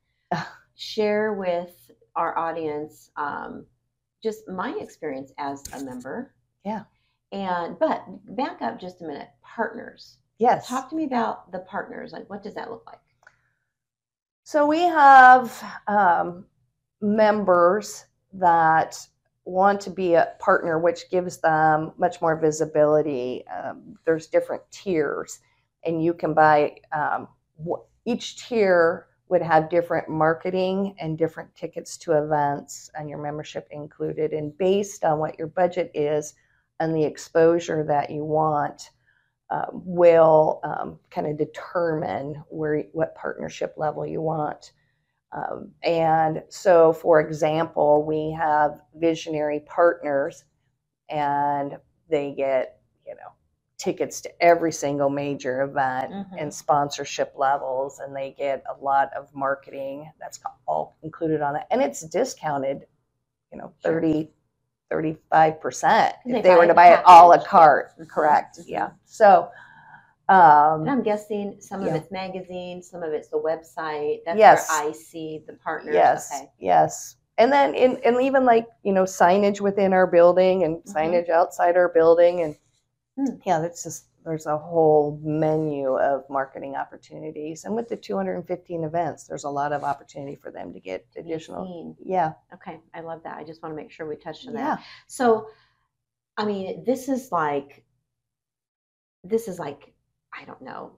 Share 0.75 1.33
with 1.33 1.91
our 2.15 2.37
audience 2.37 3.11
um, 3.15 3.65
just 4.21 4.47
my 4.47 4.77
experience 4.79 5.31
as 5.37 5.63
a 5.73 5.83
member. 5.83 6.33
Yeah. 6.63 6.83
And 7.31 7.77
but 7.79 8.03
back 8.35 8.61
up 8.61 8.79
just 8.79 9.01
a 9.01 9.05
minute. 9.05 9.29
Partners. 9.41 10.19
Yes. 10.37 10.67
Talk 10.67 10.89
to 10.89 10.95
me 10.95 11.05
about 11.05 11.51
the 11.51 11.59
partners. 11.59 12.11
Like, 12.13 12.29
what 12.29 12.43
does 12.43 12.55
that 12.55 12.69
look 12.69 12.85
like? 12.85 12.99
So 14.43 14.65
we 14.65 14.81
have 14.81 15.63
um, 15.87 16.45
members 17.01 18.05
that 18.33 18.97
want 19.49 19.81
to 19.81 19.89
be 19.89 20.13
a 20.13 20.33
partner, 20.39 20.79
which 20.79 21.09
gives 21.09 21.37
them 21.37 21.91
much 21.97 22.21
more 22.21 22.39
visibility. 22.39 23.43
Um, 23.47 23.95
there's 24.05 24.27
different 24.27 24.63
tiers, 24.71 25.39
and 25.83 26.03
you 26.03 26.13
can 26.13 26.33
buy 26.33 26.77
um, 26.91 27.27
each 28.05 28.47
tier 28.47 29.07
would 29.29 29.41
have 29.41 29.69
different 29.69 30.09
marketing 30.09 30.95
and 30.99 31.17
different 31.17 31.53
tickets 31.55 31.97
to 31.97 32.13
events 32.13 32.89
and 32.95 33.09
your 33.09 33.21
membership 33.21 33.67
included. 33.69 34.33
And 34.33 34.57
based 34.57 35.03
on 35.03 35.19
what 35.19 35.37
your 35.37 35.47
budget 35.47 35.91
is 35.93 36.33
and 36.79 36.95
the 36.95 37.03
exposure 37.03 37.83
that 37.83 38.09
you 38.09 38.25
want, 38.25 38.89
uh, 39.51 39.65
will 39.71 40.59
um, 40.63 40.99
kind 41.09 41.27
of 41.27 41.37
determine 41.37 42.43
where 42.49 42.83
what 42.91 43.15
partnership 43.15 43.73
level 43.77 44.05
you 44.05 44.21
want. 44.21 44.73
Um, 45.31 45.71
and 45.83 46.43
so, 46.49 46.93
for 46.93 47.21
example, 47.21 48.03
we 48.03 48.31
have 48.31 48.81
visionary 48.95 49.61
partners, 49.61 50.45
and 51.09 51.77
they 52.09 52.33
get 52.33 52.81
you 53.07 53.15
know 53.15 53.31
tickets 53.77 54.21
to 54.21 54.43
every 54.43 54.71
single 54.71 55.09
major 55.09 55.61
event 55.63 56.11
Mhm. 56.11 56.35
and 56.41 56.53
sponsorship 56.53 57.33
levels, 57.37 57.99
and 57.99 58.15
they 58.15 58.31
get 58.31 58.63
a 58.69 58.83
lot 58.83 59.13
of 59.15 59.33
marketing 59.35 60.11
that's 60.19 60.39
all 60.67 60.97
included 61.03 61.41
on 61.41 61.55
it, 61.55 61.63
and 61.71 61.81
it's 61.81 62.01
discounted, 62.01 62.87
you 63.51 63.57
know, 63.59 63.73
Sure. 63.79 63.93
30 63.93 64.33
35% 64.91 66.13
if 66.25 66.43
they 66.43 66.49
buy 66.49 66.57
were 66.57 66.67
to 66.67 66.73
buy 66.73 66.87
it 66.93 67.01
all 67.05 67.29
a 67.33 67.37
la 67.37 67.43
carte 67.43 67.91
correct 68.09 68.59
Mhm. 68.59 68.65
yeah 68.67 68.89
so 69.05 69.51
um 70.29 70.81
And 70.81 70.89
I'm 70.89 71.03
guessing 71.03 71.57
some 71.59 71.81
of 71.83 71.93
it's 71.93 72.11
magazines, 72.11 72.89
some 72.89 73.03
of 73.03 73.11
it's 73.13 73.29
the 73.29 73.39
website. 73.39 74.19
That's 74.25 74.37
Yes. 74.39 74.69
where 74.69 74.89
I 74.89 74.91
see 74.91 75.43
the 75.47 75.53
partners. 75.53 75.93
Yes, 75.95 76.31
Okay. 76.31 76.51
yes. 76.59 77.15
And 77.37 77.51
then 77.51 77.73
in 77.73 77.97
and 78.05 78.21
even 78.21 78.45
like, 78.45 78.67
you 78.83 78.93
know, 78.93 79.03
signage 79.03 79.59
within 79.61 79.93
our 79.93 80.05
building 80.07 80.63
and 80.63 80.77
Mhm. 80.77 80.93
signage 80.95 81.29
outside 81.29 81.75
our 81.77 81.89
building 81.89 82.41
and 82.41 82.55
Hmm. 83.17 83.35
yeah, 83.45 83.59
that's 83.59 83.83
just 83.83 84.05
there's 84.23 84.45
a 84.45 84.57
whole 84.57 85.17
menu 85.23 85.97
of 85.97 86.29
marketing 86.29 86.75
opportunities. 86.75 87.65
And 87.65 87.75
with 87.75 87.87
the 87.89 87.97
215 87.97 88.83
events, 88.83 89.23
there's 89.25 89.45
a 89.45 89.49
lot 89.49 89.71
of 89.73 89.83
opportunity 89.83 90.35
for 90.35 90.51
them 90.51 90.73
to 90.73 90.79
get 90.79 91.05
additional. 91.15 91.95
Yeah. 92.03 92.33
Okay, 92.53 92.79
I 92.93 92.99
love 93.01 93.23
that. 93.23 93.37
I 93.37 93.43
just 93.43 93.63
want 93.63 93.71
to 93.73 93.77
make 93.81 93.91
sure 93.91 94.05
we 94.07 94.15
touched 94.17 94.47
on 94.47 94.53
Yeah. 94.53 94.75
that. 94.75 94.83
So, 95.07 95.47
I 96.37 96.45
mean, 96.45 96.83
this 96.83 97.09
is 97.09 97.31
like, 97.31 97.83
this 99.23 99.47
is 99.47 99.59
like, 99.59 99.93
I 100.33 100.45
don't 100.45 100.61
know, 100.61 100.93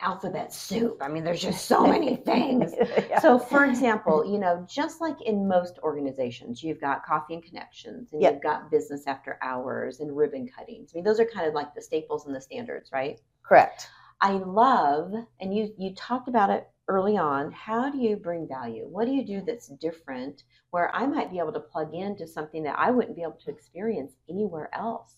alphabet 0.00 0.52
soup. 0.52 0.98
I 1.02 1.08
mean, 1.08 1.24
there's 1.24 1.42
just 1.42 1.66
so 1.66 1.86
many 1.94 2.16
things. 2.16 2.74
Yeah. 3.10 3.18
So, 3.20 3.38
for 3.38 3.64
example, 3.64 4.24
you 4.30 4.38
know, 4.38 4.64
just 4.68 5.00
like 5.00 5.20
in 5.22 5.48
most 5.48 5.78
organizations, 5.82 6.62
you've 6.62 6.80
got 6.80 7.04
coffee 7.04 7.34
and 7.34 7.42
connections, 7.42 8.12
and 8.12 8.22
Yep. 8.22 8.32
you've 8.34 8.42
got 8.42 8.70
business 8.70 9.06
after 9.06 9.38
hours 9.42 10.00
and 10.00 10.16
ribbon 10.16 10.48
cuttings. 10.48 10.92
I 10.94 10.96
mean, 10.96 11.04
those 11.04 11.20
are 11.20 11.24
kind 11.24 11.46
of 11.48 11.54
like 11.54 11.74
the 11.74 11.82
staples 11.82 12.26
and 12.26 12.34
the 12.34 12.40
standards, 12.40 12.90
right? 12.92 13.20
Correct. 13.42 13.88
I 14.20 14.32
love, 14.32 15.12
and 15.40 15.54
you 15.56 15.72
you 15.78 15.94
talked 15.94 16.28
about 16.28 16.50
it 16.50 16.68
early 16.88 17.16
on. 17.16 17.52
How 17.52 17.90
do 17.90 17.98
you 17.98 18.16
bring 18.16 18.48
value? 18.48 18.86
What 18.88 19.06
do 19.06 19.12
you 19.12 19.24
do 19.24 19.42
that's 19.42 19.68
different 19.68 20.44
where 20.70 20.94
I 20.94 21.06
might 21.06 21.30
be 21.30 21.38
able 21.38 21.52
to 21.52 21.60
plug 21.60 21.94
into 21.94 22.26
something 22.26 22.62
that 22.64 22.78
I 22.78 22.90
wouldn't 22.90 23.16
be 23.16 23.22
able 23.22 23.38
to 23.44 23.50
experience 23.50 24.14
anywhere 24.28 24.70
else? 24.74 25.16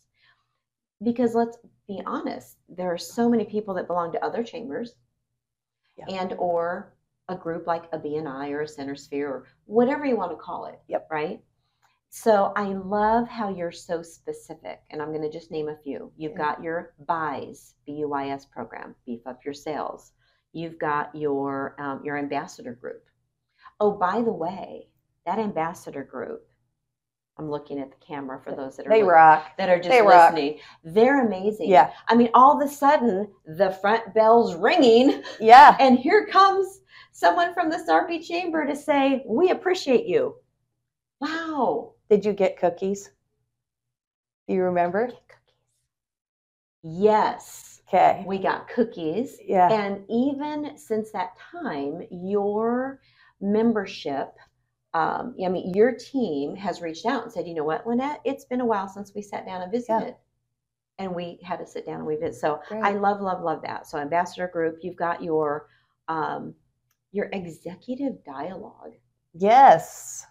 Because 1.03 1.35
let's 1.35 1.57
be 1.89 2.01
honest, 2.07 2.57
there 2.69 2.93
are 2.93 2.99
so 2.99 3.29
many 3.29 3.45
people 3.45 3.75
that 3.75 3.87
belong 3.87 4.13
to 4.13 4.25
other 4.25 4.43
chambers 4.43 4.95
and 6.09 6.33
or 6.35 6.95
a 7.29 7.37
group 7.37 7.67
like 7.67 7.85
a 7.93 7.99
BNI 7.99 8.51
or 8.51 8.63
a 8.63 8.69
Center 8.69 8.97
Sphere 8.97 9.29
or 9.29 9.47
whatever 9.67 10.05
you 10.05 10.17
want 10.17 10.33
to 10.33 10.37
call 10.37 10.67
it. 10.67 10.81
Yep. 10.89 11.09
Right. 11.11 11.41
So 12.11 12.53
I 12.57 12.65
love 12.65 13.29
how 13.29 13.55
you're 13.55 13.71
so 13.71 14.03
specific, 14.03 14.81
and 14.91 15.01
I'm 15.01 15.11
going 15.11 15.23
to 15.23 15.31
just 15.31 15.53
name 15.53 15.69
a 15.69 15.77
few. 15.77 16.11
You've 16.17 16.37
got 16.37 16.61
your 16.61 16.93
BUYS, 17.07 17.75
B-U-Y-S 17.87 18.47
program, 18.47 18.97
beef 19.07 19.25
up 19.27 19.45
your 19.45 19.55
sales. 19.55 20.11
You've 20.53 20.77
got 20.81 21.15
your 21.15 21.77
um, 21.79 22.01
your 22.05 22.19
ambassador 22.19 22.75
group. 22.75 23.05
Oh, 23.79 23.93
by 23.93 24.23
the 24.23 24.33
way, 24.33 24.89
that 25.25 25.39
ambassador 25.39 26.03
group. 26.03 26.50
I'm 27.39 27.51
looking 27.51 27.79
at 27.79 27.91
the 27.91 27.97
camera 28.05 28.39
for 28.43 28.55
those 28.55 28.77
that 28.77 28.87
are 28.87 28.91
They 28.91 29.03
rock. 29.03 29.57
that 29.57 29.71
are 29.71 29.79
just 29.79 29.89
They 29.89 30.03
rock. 30.03 30.33
listening. 30.35 30.59
They're 30.85 31.25
amazing. 31.27 31.71
Yeah. 31.71 31.93
I 32.09 32.15
mean, 32.15 32.29
all 32.35 32.61
of 32.61 32.67
a 32.69 32.71
sudden, 32.71 33.33
the 33.47 33.71
front 33.81 34.13
bell's 34.15 34.55
ringing, 34.57 35.23
Yeah. 35.41 35.77
and 35.81 35.99
here 35.99 36.27
comes 36.27 36.81
someone 37.13 37.55
from 37.55 37.71
the 37.71 37.79
Sarpy 37.79 38.21
Chamber 38.21 38.67
to 38.67 38.77
say, 38.77 39.25
"We 39.27 39.51
appreciate 39.51 40.07
you." 40.07 40.37
Wow. 41.21 41.95
Did 42.11 42.25
you 42.25 42.33
get 42.33 42.59
cookies? 42.59 43.11
Do 44.49 44.55
you 44.55 44.65
remember? 44.65 45.11
Yes, 46.83 47.83
Okay. 47.89 48.25
we 48.27 48.39
got 48.39 48.69
cookies. 48.69 49.39
Yeah. 49.45 49.71
And 49.71 50.05
even 50.09 50.77
since 50.79 51.11
that 51.13 51.37
time, 51.39 52.03
your 52.11 53.01
membership, 53.41 54.35
um, 54.95 55.35
I 55.45 55.49
mean, 55.49 55.73
your 55.75 55.93
team 55.93 56.57
has 56.57 56.81
reached 56.81 57.07
out 57.07 57.23
and 57.23 57.33
said, 57.33 57.47
you 57.47 57.55
know 57.55 57.65
what, 57.65 57.87
Lynette, 57.87 58.21
it's 58.25 58.45
been 58.45 58.61
a 58.61 58.67
while 58.67 58.89
since 58.89 59.13
we 59.15 59.23
sat 59.23 59.47
down 59.47 59.63
and 59.63 59.71
visited. 59.73 60.17
And 60.99 61.15
we 61.15 61.39
had 61.43 61.61
to 61.61 61.67
sit 61.67 61.87
down 61.87 61.97
and 61.97 62.07
we 62.07 62.17
visited. 62.17 62.41
So 62.41 62.61
Great. 62.69 62.85
I 62.85 62.91
love, 62.91 63.21
love, 63.23 63.43
love 63.43 63.63
that. 63.63 63.87
So 63.87 63.99
ambassador 63.99 64.49
group, 64.49 64.79
you've 64.83 64.97
got 64.97 65.23
your 65.23 65.69
um, 66.09 66.55
your 67.13 67.29
executive 67.33 68.23
dialogue. 68.25 68.93
Yes. 69.33 70.27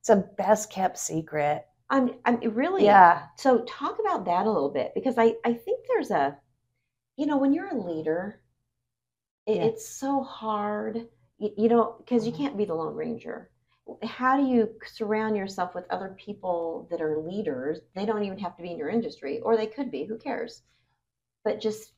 It's 0.00 0.08
a 0.10 0.16
best 0.16 0.70
kept 0.70 0.98
secret. 0.98 1.66
I'm, 1.90 2.16
I'm 2.24 2.38
really 2.54 2.84
Yeah. 2.84 3.22
So 3.36 3.64
talk 3.64 3.98
about 3.98 4.24
that 4.26 4.46
a 4.46 4.50
little 4.50 4.68
bit 4.70 4.92
because 4.94 5.16
I, 5.18 5.34
I 5.44 5.54
think 5.54 5.86
there's 5.88 6.10
a, 6.10 6.36
you 7.16 7.26
know, 7.26 7.38
when 7.38 7.52
you're 7.52 7.68
a 7.68 7.74
leader, 7.80 8.40
it, 9.46 9.56
Yeah. 9.56 9.64
it's 9.64 9.88
so 9.88 10.22
hard, 10.22 11.08
you, 11.38 11.50
you 11.56 11.68
know, 11.68 11.96
because 11.98 12.26
you 12.26 12.32
Mhm. 12.32 12.36
can't 12.36 12.56
be 12.56 12.64
the 12.64 12.74
Lone 12.74 12.94
Ranger. 12.94 13.50
How 14.04 14.36
do 14.36 14.46
you 14.46 14.70
surround 14.86 15.36
yourself 15.36 15.74
with 15.74 15.84
other 15.90 16.14
people 16.18 16.86
that 16.90 17.00
are 17.00 17.18
leaders? 17.18 17.78
They 17.94 18.04
don't 18.06 18.22
even 18.24 18.38
have 18.38 18.56
to 18.56 18.62
be 18.62 18.70
in 18.70 18.78
your 18.78 18.90
industry, 18.90 19.40
or 19.40 19.56
they 19.56 19.66
could 19.66 19.90
be. 19.90 20.04
Who 20.04 20.18
cares? 20.18 20.62
But 21.44 21.60
just 21.60 21.92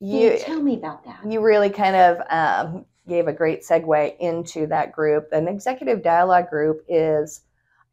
You 0.00 0.36
tell 0.38 0.60
me 0.60 0.76
about 0.76 1.04
that. 1.04 1.20
you 1.30 1.40
really 1.40 1.70
kind 1.70 1.96
of 1.96 2.18
um, 2.30 2.84
gave 3.08 3.26
a 3.26 3.32
great 3.32 3.62
segue 3.62 4.16
into 4.18 4.66
that 4.66 4.92
group. 4.92 5.28
An 5.32 5.48
executive 5.48 6.02
dialogue 6.02 6.50
group 6.50 6.84
is 6.88 7.42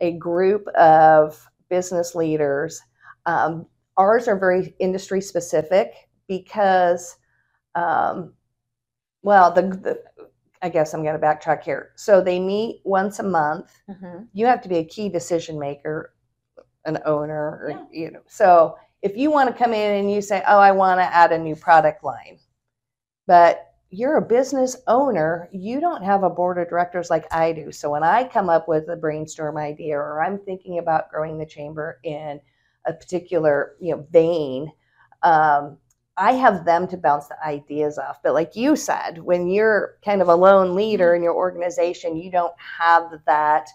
a 0.02 0.14
group 0.14 0.68
of 0.70 1.48
business 1.70 2.16
leaders. 2.16 2.82
Um, 3.26 3.66
ours 3.98 4.28
are 4.28 4.38
very 4.38 4.76
industry 4.80 5.22
specific 5.22 5.94
because, 6.28 7.18
um, 7.76 8.34
well, 9.22 9.52
the, 9.52 9.62
the 9.62 10.02
I 10.62 10.70
guess 10.70 10.94
I'm 10.94 11.04
going 11.04 11.20
to 11.20 11.26
backtrack 11.26 11.64
here. 11.64 11.92
So 11.96 12.22
they 12.22 12.40
meet 12.40 12.82
once 12.84 13.20
a 13.20 13.24
month. 13.24 13.82
Mhm. 13.90 14.28
You 14.34 14.46
have 14.46 14.62
to 14.62 14.70
be 14.70 14.78
a 14.78 14.84
key 14.86 15.10
decision 15.10 15.58
maker, 15.58 16.14
an 16.86 17.00
owner, 17.06 17.60
or, 17.64 17.70
Yeah. 17.72 17.86
you 17.92 18.12
know. 18.12 18.22
So 18.28 18.78
if 19.02 19.16
you 19.16 19.32
want 19.32 19.50
to 19.50 19.56
come 19.64 19.74
in 19.74 19.96
and 20.00 20.12
you 20.12 20.22
say, 20.22 20.44
"Oh, 20.48 20.60
I 20.60 20.72
want 20.72 21.00
to 21.00 21.04
add 21.06 21.32
a 21.32 21.38
new 21.38 21.56
product 21.56 22.04
line," 22.04 22.40
but 23.28 23.66
you're 23.92 24.18
a 24.18 24.22
business 24.22 24.76
owner, 24.88 25.50
you 25.52 25.80
don't 25.80 26.04
have 26.04 26.24
a 26.24 26.30
board 26.30 26.58
of 26.60 26.70
directors 26.70 27.10
like 27.10 27.26
I 27.34 27.52
do. 27.54 27.72
So 27.72 27.90
when 27.90 28.04
I 28.04 28.24
come 28.28 28.50
up 28.50 28.68
with 28.68 28.88
a 28.90 28.96
brainstorm 28.96 29.58
idea 29.58 29.98
or 29.98 30.22
I'm 30.22 30.38
thinking 30.40 30.78
about 30.78 31.10
growing 31.10 31.38
the 31.40 31.46
chamber 31.46 32.00
in 32.04 32.40
a 32.86 32.94
particular, 32.94 33.76
you 33.80 33.96
know, 33.96 34.06
vein, 34.12 34.72
um, 35.24 35.78
I 36.20 36.34
have 36.34 36.66
them 36.66 36.86
to 36.90 36.98
bounce 36.98 37.28
the 37.28 37.42
ideas 37.44 37.98
off. 37.98 38.22
But 38.22 38.34
like 38.34 38.54
you 38.56 38.76
said, 38.76 39.20
when 39.20 39.48
you're 39.48 39.96
kind 40.04 40.22
of 40.22 40.28
a 40.28 40.36
lone 40.36 40.76
leader 40.76 41.16
in 41.16 41.24
your 41.24 41.34
organization, 41.34 42.18
you 42.18 42.30
don't 42.30 42.54
have 42.78 43.22
that 43.26 43.70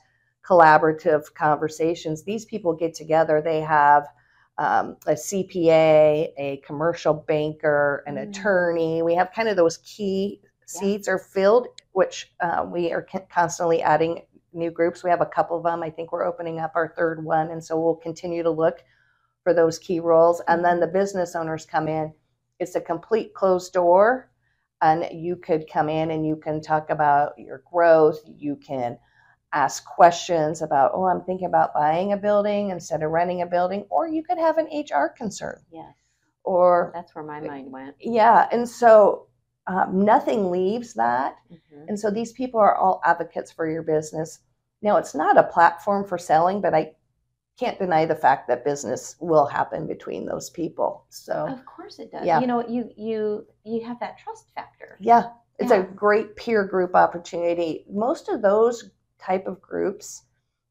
collaborative 0.46 1.32
conversations. 1.34 2.22
These 2.22 2.44
people 2.44 2.74
get 2.74 2.92
together, 2.92 3.40
they 3.40 3.60
have 3.62 4.06
um, 4.58 4.96
a 5.06 5.12
CPA, 5.14 6.32
a 6.36 6.62
commercial 6.66 7.14
banker, 7.14 8.04
an 8.06 8.16
Mm. 8.16 8.28
attorney. 8.28 9.02
We 9.02 9.14
have 9.14 9.32
kind 9.32 9.48
of 9.48 9.56
those 9.56 9.78
key 9.78 10.42
seats 10.66 11.08
are 11.08 11.18
filled, 11.18 11.68
which 11.92 12.32
uh, 12.40 12.66
we 12.70 12.92
are 12.92 13.06
constantly 13.32 13.82
adding 13.82 14.22
new 14.52 14.70
groups. 14.70 15.02
We 15.02 15.10
have 15.10 15.22
a 15.22 15.26
couple 15.26 15.56
of 15.56 15.64
them. 15.64 15.82
I 15.82 15.90
think 15.90 16.12
we're 16.12 16.24
opening 16.24 16.60
up 16.60 16.72
our 16.74 16.88
third 16.94 17.24
one, 17.24 17.50
and 17.50 17.64
so 17.64 17.80
we'll 17.80 17.96
continue 17.96 18.42
to 18.42 18.50
look 18.50 18.84
for 19.42 19.54
those 19.54 19.78
key 19.78 19.98
roles. 19.98 20.40
And 20.46 20.64
then 20.64 20.78
the 20.78 20.86
business 20.86 21.34
owners 21.34 21.66
come 21.66 21.88
in. 21.88 22.12
It's 22.58 22.74
a 22.76 22.80
complete 22.80 23.34
closed 23.34 23.72
door, 23.72 24.30
and 24.80 25.06
you 25.12 25.36
could 25.36 25.68
come 25.70 25.88
in 25.88 26.10
and 26.10 26.26
you 26.26 26.36
can 26.36 26.60
talk 26.60 26.90
about 26.90 27.38
your 27.38 27.62
growth. 27.70 28.20
You 28.26 28.56
can 28.56 28.98
ask 29.52 29.84
questions 29.84 30.62
about, 30.62 30.92
oh, 30.94 31.04
I'm 31.04 31.22
thinking 31.22 31.46
about 31.46 31.74
buying 31.74 32.12
a 32.12 32.16
building 32.16 32.70
instead 32.70 33.02
of 33.02 33.10
renting 33.10 33.42
a 33.42 33.46
building, 33.46 33.86
or 33.90 34.08
you 34.08 34.22
could 34.22 34.38
have 34.38 34.58
an 34.58 34.68
HR 34.72 35.08
concern, 35.16 35.60
Yes, 35.70 35.94
or 36.42 36.90
that's 36.94 37.14
where 37.14 37.24
my 37.24 37.40
mind 37.40 37.70
went. 37.72 37.94
yeah. 38.00 38.48
And 38.50 38.68
so 38.68 39.28
um, 39.66 40.04
nothing 40.04 40.50
leaves 40.50 40.94
that. 40.94 41.36
Mhm. 41.50 41.88
And 41.88 41.98
so 41.98 42.10
these 42.10 42.32
people 42.32 42.60
are 42.60 42.74
all 42.76 43.00
advocates 43.04 43.52
for 43.52 43.68
your 43.70 43.82
business. 43.82 44.40
Now, 44.82 44.96
it's 44.98 45.14
not 45.14 45.38
a 45.38 45.44
platform 45.44 46.04
for 46.04 46.18
selling, 46.18 46.60
but 46.60 46.74
I 46.74 46.92
can't 47.58 47.78
deny 47.78 48.04
the 48.04 48.14
fact 48.16 48.48
that 48.48 48.64
business 48.64 49.16
will 49.20 49.46
happen 49.46 49.86
between 49.86 50.26
those 50.26 50.50
people. 50.50 51.04
So, 51.10 51.46
Of 51.48 51.64
course 51.66 51.98
it 51.98 52.10
does. 52.10 52.26
Yeah. 52.26 52.40
You 52.40 52.46
know, 52.46 52.66
you 52.68 52.90
you 52.96 53.46
you 53.64 53.84
have 53.84 54.00
that 54.00 54.18
trust 54.18 54.52
factor. 54.54 54.98
yeah, 55.00 55.30
it's 55.58 55.70
Yeah. 55.70 55.78
a 55.78 55.82
great 55.84 56.36
peer 56.36 56.64
group 56.64 56.94
opportunity. 56.94 57.84
Most 57.88 58.28
of 58.28 58.42
those 58.42 58.90
type 59.18 59.46
of 59.46 59.60
groups 59.60 60.24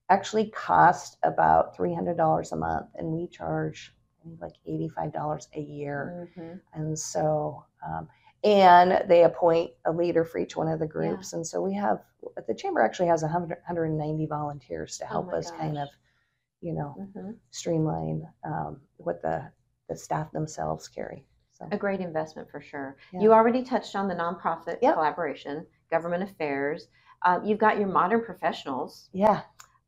actually 0.09 0.49
cost 0.49 1.17
about 1.23 1.75
$300 1.75 2.51
a 2.51 2.55
month, 2.57 2.87
and 2.95 3.07
we 3.13 3.27
charge 3.27 3.95
like 4.39 4.53
$85 4.65 5.47
a 5.55 5.61
year. 5.61 6.29
Mhm. 6.37 6.61
And 6.73 6.97
so, 6.99 7.63
um, 7.85 8.07
and 8.43 9.07
they 9.09 9.23
appoint 9.23 9.71
a 9.85 9.91
leader 9.91 10.23
for 10.25 10.37
each 10.37 10.55
one 10.57 10.67
of 10.67 10.79
the 10.79 10.87
groups. 10.87 11.31
And 11.33 11.45
so 11.47 11.61
we 11.61 11.73
have, 11.75 12.03
the 12.47 12.53
chamber 12.55 12.81
actually 12.81 13.07
has 13.07 13.21
100, 13.23 13.57
190 13.65 14.25
volunteers 14.25 14.97
to 14.97 15.05
Oh 15.05 15.07
help 15.07 15.27
my 15.31 15.37
us 15.37 15.51
kind 15.51 15.77
of, 15.77 15.87
gosh. 15.87 15.97
You 16.63 16.73
know, 16.73 16.95
Mhm. 16.97 17.35
streamline 17.51 18.25
um, 18.45 18.79
what 18.97 19.21
the, 19.21 19.51
the 19.89 19.95
staff 19.95 20.31
themselves 20.31 20.87
carry. 20.87 21.25
So, 21.51 21.67
A 21.71 21.77
great 21.77 21.99
investment 21.99 22.49
for 22.49 22.61
sure. 22.61 22.95
Yeah. 23.11 23.19
You 23.21 23.33
already 23.33 23.63
touched 23.63 23.95
on 23.95 24.07
the 24.07 24.15
nonprofit 24.15 24.77
Yep. 24.81 24.93
collaboration, 24.95 25.67
government 25.91 26.23
affairs. 26.23 26.87
Uh, 27.23 27.39
you've 27.43 27.59
got 27.59 27.77
your 27.77 27.87
modern 27.89 28.23
professionals, 28.23 29.09
yeah, 29.13 29.41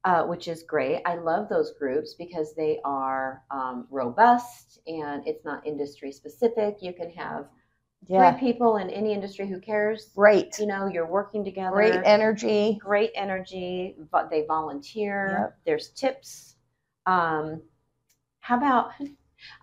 uh, 0.04 0.26
which 0.26 0.48
is 0.48 0.64
great. 0.64 1.02
I 1.06 1.16
love 1.16 1.50
those 1.50 1.72
groups 1.80 2.14
because 2.14 2.54
they 2.56 2.80
are 2.86 3.42
um, 3.52 3.88
robust 3.90 4.80
and 4.86 5.26
it's 5.28 5.44
not 5.46 5.66
industry 5.66 6.12
specific. 6.12 6.78
You 6.82 6.94
can 6.94 7.10
have 7.12 7.48
yeah, 8.08 8.32
three 8.34 8.48
people 8.50 8.78
in 8.78 8.90
any 8.92 9.14
industry 9.14 9.48
who 9.48 9.60
cares. 9.60 10.12
great, 10.16 10.60
You 10.60 10.68
know, 10.68 10.86
you're 10.88 11.08
working 11.08 11.44
together. 11.44 11.72
great 11.76 12.02
energy. 12.06 12.78
great 12.82 13.12
energy. 13.16 13.96
vo- 14.12 14.28
They 14.30 14.46
volunteer. 14.46 15.40
Yep. 15.42 15.58
There's 15.66 15.90
tips. 15.90 16.55
Um, 17.06 17.62
how 18.40 18.58
about? 18.58 18.92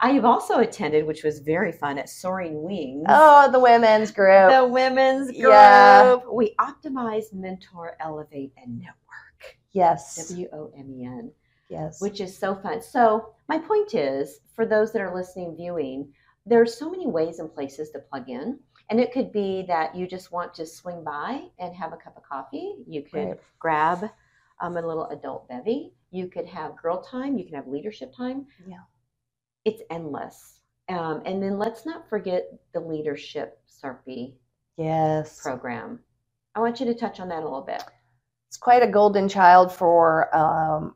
I 0.01 0.11
have 0.11 0.25
also 0.25 0.59
attended, 0.59 1.07
which 1.07 1.25
was 1.25 1.41
very 1.41 1.73
fun, 1.73 1.99
at 1.99 2.09
Soaring 2.09 2.63
Wings. 2.63 3.07
Oh, 3.09 3.51
the 3.51 3.59
women's 3.59 4.11
group. 4.13 4.51
the 4.51 4.67
women's 4.67 5.29
group. 5.29 5.51
Yeah. 5.51 6.17
We 6.33 6.55
optimize, 6.61 7.33
mentor, 7.33 7.97
elevate, 7.99 8.53
and 8.57 8.79
network. 8.79 9.57
yes, 9.73 10.29
W 10.29 10.47
O 10.53 10.73
M 10.79 10.91
E 11.01 11.05
N, 11.05 11.33
yes. 11.69 12.01
which 12.01 12.21
is 12.21 12.37
so 12.37 12.55
fun. 12.55 12.81
So 12.83 13.35
my 13.49 13.59
point 13.59 13.95
is, 13.95 14.41
for 14.55 14.67
those 14.67 14.93
that 14.93 15.03
are 15.03 15.15
listening, 15.15 15.57
viewing, 15.57 16.13
there 16.47 16.61
are 16.61 16.67
so 16.67 16.91
many 16.91 17.07
ways 17.07 17.39
and 17.39 17.53
places 17.53 17.91
to 17.91 17.99
plug 17.99 18.29
in. 18.29 18.59
And 18.91 19.01
it 19.01 19.11
could 19.13 19.33
be 19.33 19.65
that 19.69 19.95
you 19.97 20.07
just 20.07 20.33
want 20.33 20.53
to 20.55 20.67
swing 20.67 21.03
by 21.03 21.45
and 21.59 21.75
have 21.75 21.93
a 21.93 21.97
cup 21.97 22.17
of 22.17 22.25
coffee. 22.25 22.75
You 22.87 23.03
could 23.03 23.29
Right. 23.29 23.41
grab 23.59 24.11
um, 24.61 24.77
a 24.77 24.87
little 24.87 25.07
adult 25.09 25.49
bevy. 25.49 25.95
You 26.13 26.29
could 26.29 26.47
have 26.47 26.77
girl 26.81 27.03
time. 27.03 27.39
You 27.39 27.45
can 27.45 27.55
have 27.55 27.67
leadership 27.67 28.15
time. 28.17 28.47
Yeah. 28.67 28.77
It's 29.65 29.83
endless. 29.91 30.61
Um, 30.89 31.23
and 31.25 31.43
then 31.43 31.59
let's 31.59 31.87
not 31.87 32.09
forget 32.09 32.45
the 32.75 32.81
leadership 32.81 33.59
Sarpy 33.67 34.35
yes. 34.77 35.41
program. 35.43 36.01
I 36.55 36.61
want 36.61 36.79
you 36.81 36.87
to 36.87 36.95
touch 36.95 37.19
on 37.19 37.29
that 37.29 37.41
a 37.41 37.45
little 37.45 37.63
bit. 37.63 37.83
it's 38.49 38.59
quite 38.59 38.83
a 38.83 38.87
golden 38.87 39.27
child 39.29 39.73
for 39.73 40.35
um, 40.37 40.95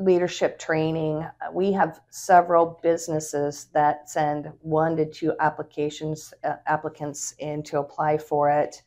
leadership 0.00 0.58
training. 0.58 1.26
We 1.52 1.70
have 1.72 2.00
several 2.10 2.80
businesses 2.82 3.66
that 3.74 4.08
send 4.08 4.50
one 4.62 4.96
to 4.96 5.04
two 5.04 5.34
applications 5.38 6.32
uh, 6.44 6.54
applicants 6.66 7.34
in 7.38 7.62
to 7.64 7.78
apply 7.80 8.16
for 8.18 8.48
it. 8.50 8.82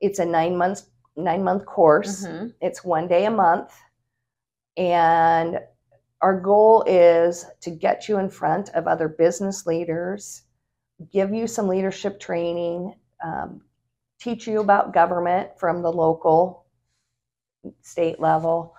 It's 0.00 0.18
a 0.20 0.24
nine 0.24 0.56
months 0.56 0.88
nine 1.16 1.42
month 1.44 1.66
course. 1.66 2.26
Mhm. 2.26 2.54
It's 2.62 2.84
one 2.84 3.08
day 3.08 3.26
a 3.26 3.30
month, 3.30 3.74
and 4.76 5.60
our 6.22 6.40
goal 6.40 6.84
is 6.86 7.44
to 7.60 7.70
get 7.70 8.08
you 8.08 8.18
in 8.18 8.30
front 8.30 8.70
of 8.70 8.86
other 8.86 9.08
business 9.08 9.66
leaders, 9.66 10.42
give 11.12 11.32
you 11.32 11.46
some 11.46 11.68
leadership 11.68 12.18
training, 12.18 12.94
um, 13.24 13.60
teach 14.18 14.46
you 14.46 14.60
about 14.60 14.94
government 14.94 15.50
from 15.58 15.82
the 15.82 15.92
local 15.92 16.64
state 17.82 18.18
level. 18.18 18.74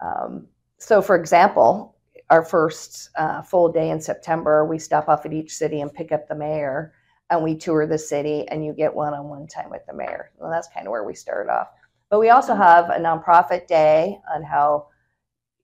Um, 0.00 0.46
so, 0.78 1.00
for 1.00 1.16
example, 1.16 1.96
our 2.28 2.44
first 2.44 3.10
uh, 3.16 3.40
full 3.42 3.72
day 3.72 3.90
in 3.90 4.00
September, 4.00 4.64
we 4.64 4.78
stop 4.78 5.08
off 5.08 5.24
at 5.24 5.32
each 5.32 5.54
city 5.54 5.80
and 5.80 5.92
pick 5.92 6.12
up 6.12 6.28
the 6.28 6.34
mayor, 6.34 6.92
and 7.30 7.42
we 7.42 7.56
tour 7.56 7.86
the 7.86 7.98
city, 7.98 8.46
and 8.48 8.64
you 8.64 8.72
get 8.72 8.94
one 8.94 9.14
on 9.14 9.28
one 9.28 9.46
time 9.46 9.70
with 9.70 9.86
the 9.86 9.94
mayor. 9.94 10.30
Well, 10.38 10.50
that's 10.50 10.68
kind 10.68 10.86
of 10.86 10.90
where 10.90 11.04
we 11.04 11.14
start 11.14 11.48
off. 11.48 11.68
But 12.10 12.20
we 12.20 12.30
also 12.30 12.54
have 12.54 12.90
a 12.90 12.98
nonprofit 12.98 13.66
day 13.66 14.18
on 14.32 14.42
how 14.42 14.88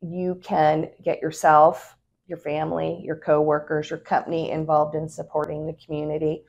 you 0.02 0.40
can 0.42 0.90
get 1.04 1.20
yourself, 1.20 1.96
your 2.26 2.38
family, 2.38 3.00
your 3.04 3.16
coworkers, 3.16 3.90
your 3.90 3.98
company 3.98 4.50
involved 4.50 4.94
in 4.94 5.08
supporting 5.08 5.66
the 5.66 5.76
community. 5.84 6.44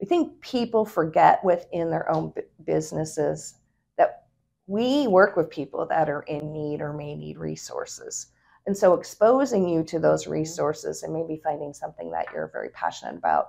We 0.00 0.06
think 0.06 0.40
people 0.40 0.84
forget 0.84 1.44
within 1.44 1.90
their 1.90 2.10
own 2.10 2.32
businesses 2.64 3.54
that 3.98 4.26
we 4.66 5.06
work 5.08 5.36
with 5.36 5.50
people 5.50 5.86
that 5.86 6.08
are 6.08 6.22
in 6.22 6.52
need 6.52 6.80
or 6.80 6.92
may 6.92 7.16
need 7.16 7.38
resources. 7.38 8.28
And 8.66 8.76
so 8.76 8.94
exposing 8.94 9.68
you 9.68 9.84
to 9.84 9.98
those 9.98 10.24
mm-hmm. 10.24 10.32
resources 10.32 11.02
and 11.02 11.12
maybe 11.12 11.40
finding 11.42 11.72
something 11.72 12.10
that 12.10 12.26
you're 12.32 12.50
very 12.52 12.70
passionate 12.70 13.16
about, 13.16 13.48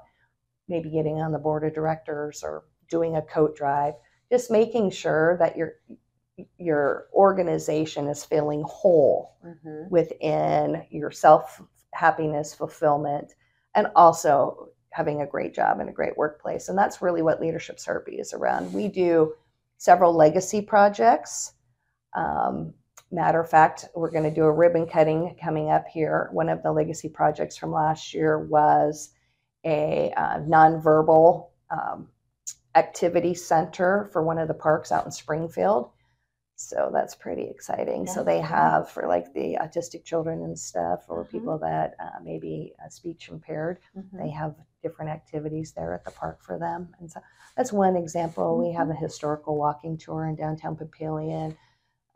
maybe 0.68 0.90
getting 0.90 1.20
on 1.22 1.32
the 1.32 1.40
board 1.40 1.64
of 1.64 1.74
directors 1.74 2.44
or 2.44 2.64
doing 2.90 3.18
a 3.18 3.22
coat 3.22 3.56
drive, 3.56 3.96
just 4.32 4.52
making 4.52 4.92
sure 4.92 5.38
that 5.38 5.58
your 5.58 5.74
your 6.58 7.08
organization 7.14 8.08
is 8.08 8.24
feeling 8.24 8.64
whole 8.64 9.36
Mhm. 9.44 9.90
within 9.90 10.86
your 10.90 11.12
self 11.12 11.62
happiness, 11.94 12.54
fulfillment, 12.54 13.34
and 13.76 13.88
also 13.96 14.70
having 14.92 15.22
a 15.22 15.28
great 15.28 15.54
job 15.54 15.80
and 15.80 15.90
a 15.90 15.94
great 15.94 16.18
workplace. 16.18 16.70
And 16.70 16.78
that's 16.78 17.02
really 17.02 17.22
what 17.22 17.42
Leadership 17.42 17.78
Sarpy 17.80 18.20
is 18.20 18.34
around. 18.34 18.74
We 18.74 18.88
do 18.88 19.34
several 19.78 20.14
legacy 20.14 20.62
projects. 20.62 21.54
Um, 22.14 22.74
matter 23.12 23.40
of 23.40 23.50
fact, 23.50 23.90
we're 23.96 24.12
going 24.12 24.24
to 24.24 24.32
do 24.32 24.44
a 24.44 24.52
ribbon 24.52 24.88
cutting 24.88 25.36
coming 25.42 25.70
up 25.70 25.88
here. 25.88 26.30
One 26.34 26.50
of 26.50 26.64
the 26.64 26.72
legacy 26.72 27.10
projects 27.10 27.58
from 27.58 27.72
last 27.72 28.14
year 28.14 28.40
was 28.40 29.12
a 29.66 30.12
uh, 30.18 30.40
nonverbal 30.40 31.50
um, 31.70 32.10
activity 32.76 33.34
center 33.34 34.10
for 34.12 34.24
one 34.24 34.38
of 34.38 34.48
the 34.48 34.54
parks 34.54 34.92
out 34.92 35.06
in 35.06 35.12
Springfield 35.12 35.92
So 36.60 36.90
that's 36.92 37.14
pretty 37.14 37.44
exciting. 37.44 38.08
so 38.08 38.24
they 38.24 38.40
have 38.42 38.90
for 38.90 39.08
like 39.08 39.32
the 39.34 39.58
autistic 39.62 40.04
children 40.04 40.42
and 40.42 40.58
stuff, 40.58 41.06
or 41.08 41.22
Uh-huh. 41.22 41.30
people 41.32 41.58
that 41.60 41.96
uh, 42.00 42.20
may 42.24 42.40
be 42.40 42.74
uh, 42.84 42.90
speech 42.90 43.30
impaired. 43.30 43.80
Mhm. 43.96 44.18
They 44.20 44.30
have 44.32 44.56
different 44.82 45.12
activities 45.12 45.72
there 45.74 45.94
at 45.94 46.04
the 46.04 46.10
park 46.12 46.42
for 46.42 46.58
them. 46.58 46.96
And 47.00 47.12
so 47.12 47.20
that's 47.56 47.72
one 47.72 47.96
example. 47.96 48.58
We 48.58 48.72
have 48.74 48.90
a 48.90 48.96
historical 48.96 49.56
walking 49.56 49.98
tour 49.98 50.26
in 50.26 50.36
downtown 50.36 50.76
Papillion, 50.76 51.56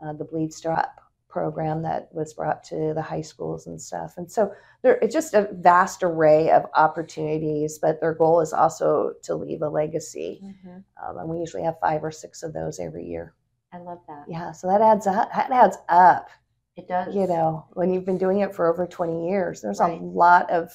uh, 0.02 0.14
the 0.14 0.26
Bleed 0.26 0.52
Strap 0.54 1.00
program 1.28 1.84
that 1.84 2.14
was 2.14 2.34
brought 2.34 2.64
to 2.64 2.94
the 2.96 3.02
high 3.02 3.22
schools 3.22 3.68
and 3.68 3.80
stuff. 3.80 4.18
And 4.18 4.30
so 4.30 4.52
there, 4.82 4.98
it's 5.04 5.14
just 5.14 5.34
a 5.36 5.50
vast 5.54 6.02
array 6.04 6.50
of 6.50 6.66
opportunities, 6.76 7.78
but 7.80 8.02
their 8.02 8.14
goal 8.16 8.42
is 8.42 8.54
also 8.54 9.14
to 9.24 9.36
leave 9.36 9.62
a 9.62 9.70
legacy. 9.70 10.42
Mhm. 10.44 10.84
Um, 11.02 11.18
and 11.20 11.30
we 11.30 11.38
usually 11.40 11.64
have 11.64 11.80
five 11.80 12.04
or 12.04 12.12
six 12.12 12.42
of 12.44 12.54
those 12.54 12.80
every 12.80 13.06
year. 13.06 13.34
I 13.74 13.78
love 13.80 14.00
that. 14.08 14.26
Yeah, 14.28 14.52
so 14.52 14.68
that 14.68 14.82
adds 14.82 15.08
up. 15.08 15.32
That 15.34 15.52
adds 15.52 15.78
up. 15.90 16.30
It 16.76 16.88
does. 16.88 17.14
You 17.16 17.28
know, 17.28 17.66
when 17.74 17.94
you've 17.94 18.06
been 18.06 18.18
doing 18.18 18.40
it 18.40 18.54
for 18.56 18.68
over 18.72 18.86
20 18.88 19.28
years, 19.30 19.62
there's 19.62 19.80
Right. 19.80 20.00
a 20.00 20.04
lot 20.04 20.50
of 20.50 20.72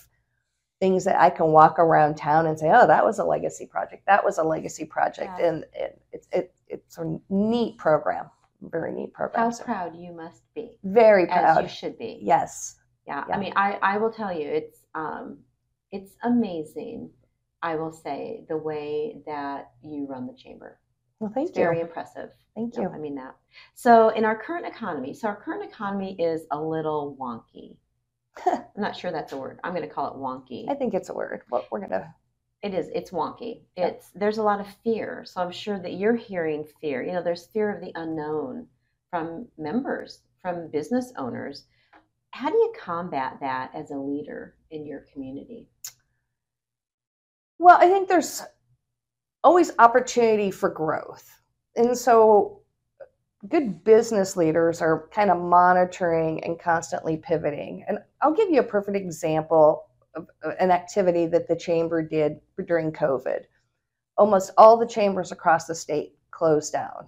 things 0.81 1.05
that 1.05 1.19
I 1.21 1.31
can 1.31 1.53
walk 1.53 1.79
around 1.79 2.17
town 2.17 2.47
and 2.47 2.59
say, 2.59 2.71
"Oh, 2.71 2.87
that 2.87 3.05
was 3.05 3.19
a 3.19 3.25
legacy 3.25 3.67
project. 3.67 4.05
That 4.07 4.23
was 4.25 4.37
a 4.39 4.43
legacy 4.45 4.85
project," 4.85 5.33
Yeah. 5.39 5.47
and 5.47 5.65
it, 5.73 6.03
it's 6.13 6.29
it, 6.33 6.55
it's 6.69 6.99
a 6.99 7.19
neat 7.31 7.79
program, 7.79 8.31
very 8.61 8.93
neat 8.93 9.13
program. 9.15 9.45
How 9.45 9.51
So 9.51 9.65
proud 9.65 9.97
you 9.97 10.13
must 10.13 10.43
be, 10.55 10.77
very 10.85 11.25
as 11.25 11.29
proud. 11.31 11.63
you 11.63 11.69
should 11.69 11.99
be. 11.99 12.19
Yes, 12.23 12.77
Yeah, 13.07 13.25
Yeah. 13.29 13.35
I 13.37 13.39
mean, 13.39 13.53
I, 13.57 13.79
I 13.83 13.97
will 13.99 14.13
tell 14.13 14.33
you, 14.33 14.49
it's 14.49 14.85
um, 14.95 15.39
it's 15.93 16.15
amazing. 16.25 17.11
I 17.63 17.77
will 17.77 17.93
say 17.93 18.45
the 18.49 18.57
way 18.59 19.23
that 19.27 19.71
you 19.83 20.07
run 20.07 20.27
the 20.27 20.35
chamber. 20.35 20.79
Well, 21.21 21.31
thank 21.35 21.49
It's 21.49 21.57
very 21.59 21.81
impressive. 21.81 22.31
thank 22.55 22.77
No, 22.77 22.83
you. 22.83 22.89
I 22.91 22.99
mean 22.99 23.15
that. 23.17 23.37
So 23.75 24.11
in 24.11 24.25
our 24.25 24.37
current 24.37 24.67
economy, 24.67 25.15
so 25.15 25.29
our 25.29 25.37
current 25.37 25.65
economy 25.65 26.17
is 26.21 26.47
a 26.51 26.61
little 26.61 27.17
wonky. 27.21 27.77
I'm 28.47 28.65
not 28.77 28.95
sure 28.97 29.11
that's 29.11 29.33
a 29.33 29.37
word. 29.37 29.59
I'm 29.65 29.73
going 29.75 29.89
to 29.89 29.93
call 29.95 30.09
it 30.09 30.17
wonky. 30.19 30.71
I 30.71 30.75
think 30.75 30.93
it's 30.95 31.09
a 31.09 31.15
word. 31.15 31.43
Well, 31.51 31.65
we're 31.71 31.81
gonna. 31.81 32.15
It 32.63 32.75
is. 32.75 32.89
It's 32.95 33.11
wonky. 33.11 33.63
Yeah. 33.77 33.89
It's 33.89 34.11
there's 34.15 34.39
a 34.39 34.43
lot 34.43 34.61
of 34.61 34.67
fear. 34.85 35.25
So 35.27 35.41
I'm 35.41 35.53
sure 35.53 35.79
that 35.79 35.95
you're 35.95 36.17
hearing 36.17 36.65
fear. 36.81 37.03
You 37.03 37.13
know, 37.13 37.23
there's 37.23 37.47
fear 37.47 37.75
of 37.75 37.81
the 37.81 37.93
unknown 37.95 38.67
from 39.11 39.47
members, 39.57 40.23
from 40.43 40.69
business 40.71 41.13
owners. 41.17 41.65
How 42.33 42.51
do 42.51 42.57
you 42.57 42.73
combat 42.79 43.39
that 43.41 43.71
as 43.75 43.91
a 43.91 43.97
leader 43.97 44.55
in 44.71 44.85
your 44.85 45.05
community? 45.13 45.69
Well, 47.59 47.79
I 47.81 47.89
think 47.89 48.09
there's 48.09 48.43
always 49.47 49.71
opportunity 49.79 50.51
for 50.51 50.69
growth. 50.69 51.41
And 51.77 51.97
so 51.97 52.63
good 53.47 53.85
business 53.85 54.37
leaders 54.37 54.83
are 54.83 55.09
kind 55.15 55.31
of 55.31 55.41
monitoring 55.41 56.43
and 56.43 56.59
constantly 56.59 57.17
pivoting. 57.17 57.85
And 57.87 58.01
I'll 58.21 58.35
give 58.35 58.51
you 58.51 58.59
a 58.59 58.65
perfect 58.65 58.97
example 58.97 59.85
of 60.17 60.27
an 60.59 60.73
activity 60.73 61.27
that 61.27 61.47
the 61.47 61.55
chamber 61.55 62.03
did 62.03 62.41
during 62.67 62.91
COVID. 62.91 63.43
Almost 64.19 64.51
all 64.59 64.77
the 64.77 64.85
chambers 64.85 65.31
across 65.31 65.67
the 65.67 65.77
state 65.77 66.17
closed 66.33 66.73
down. 66.73 67.07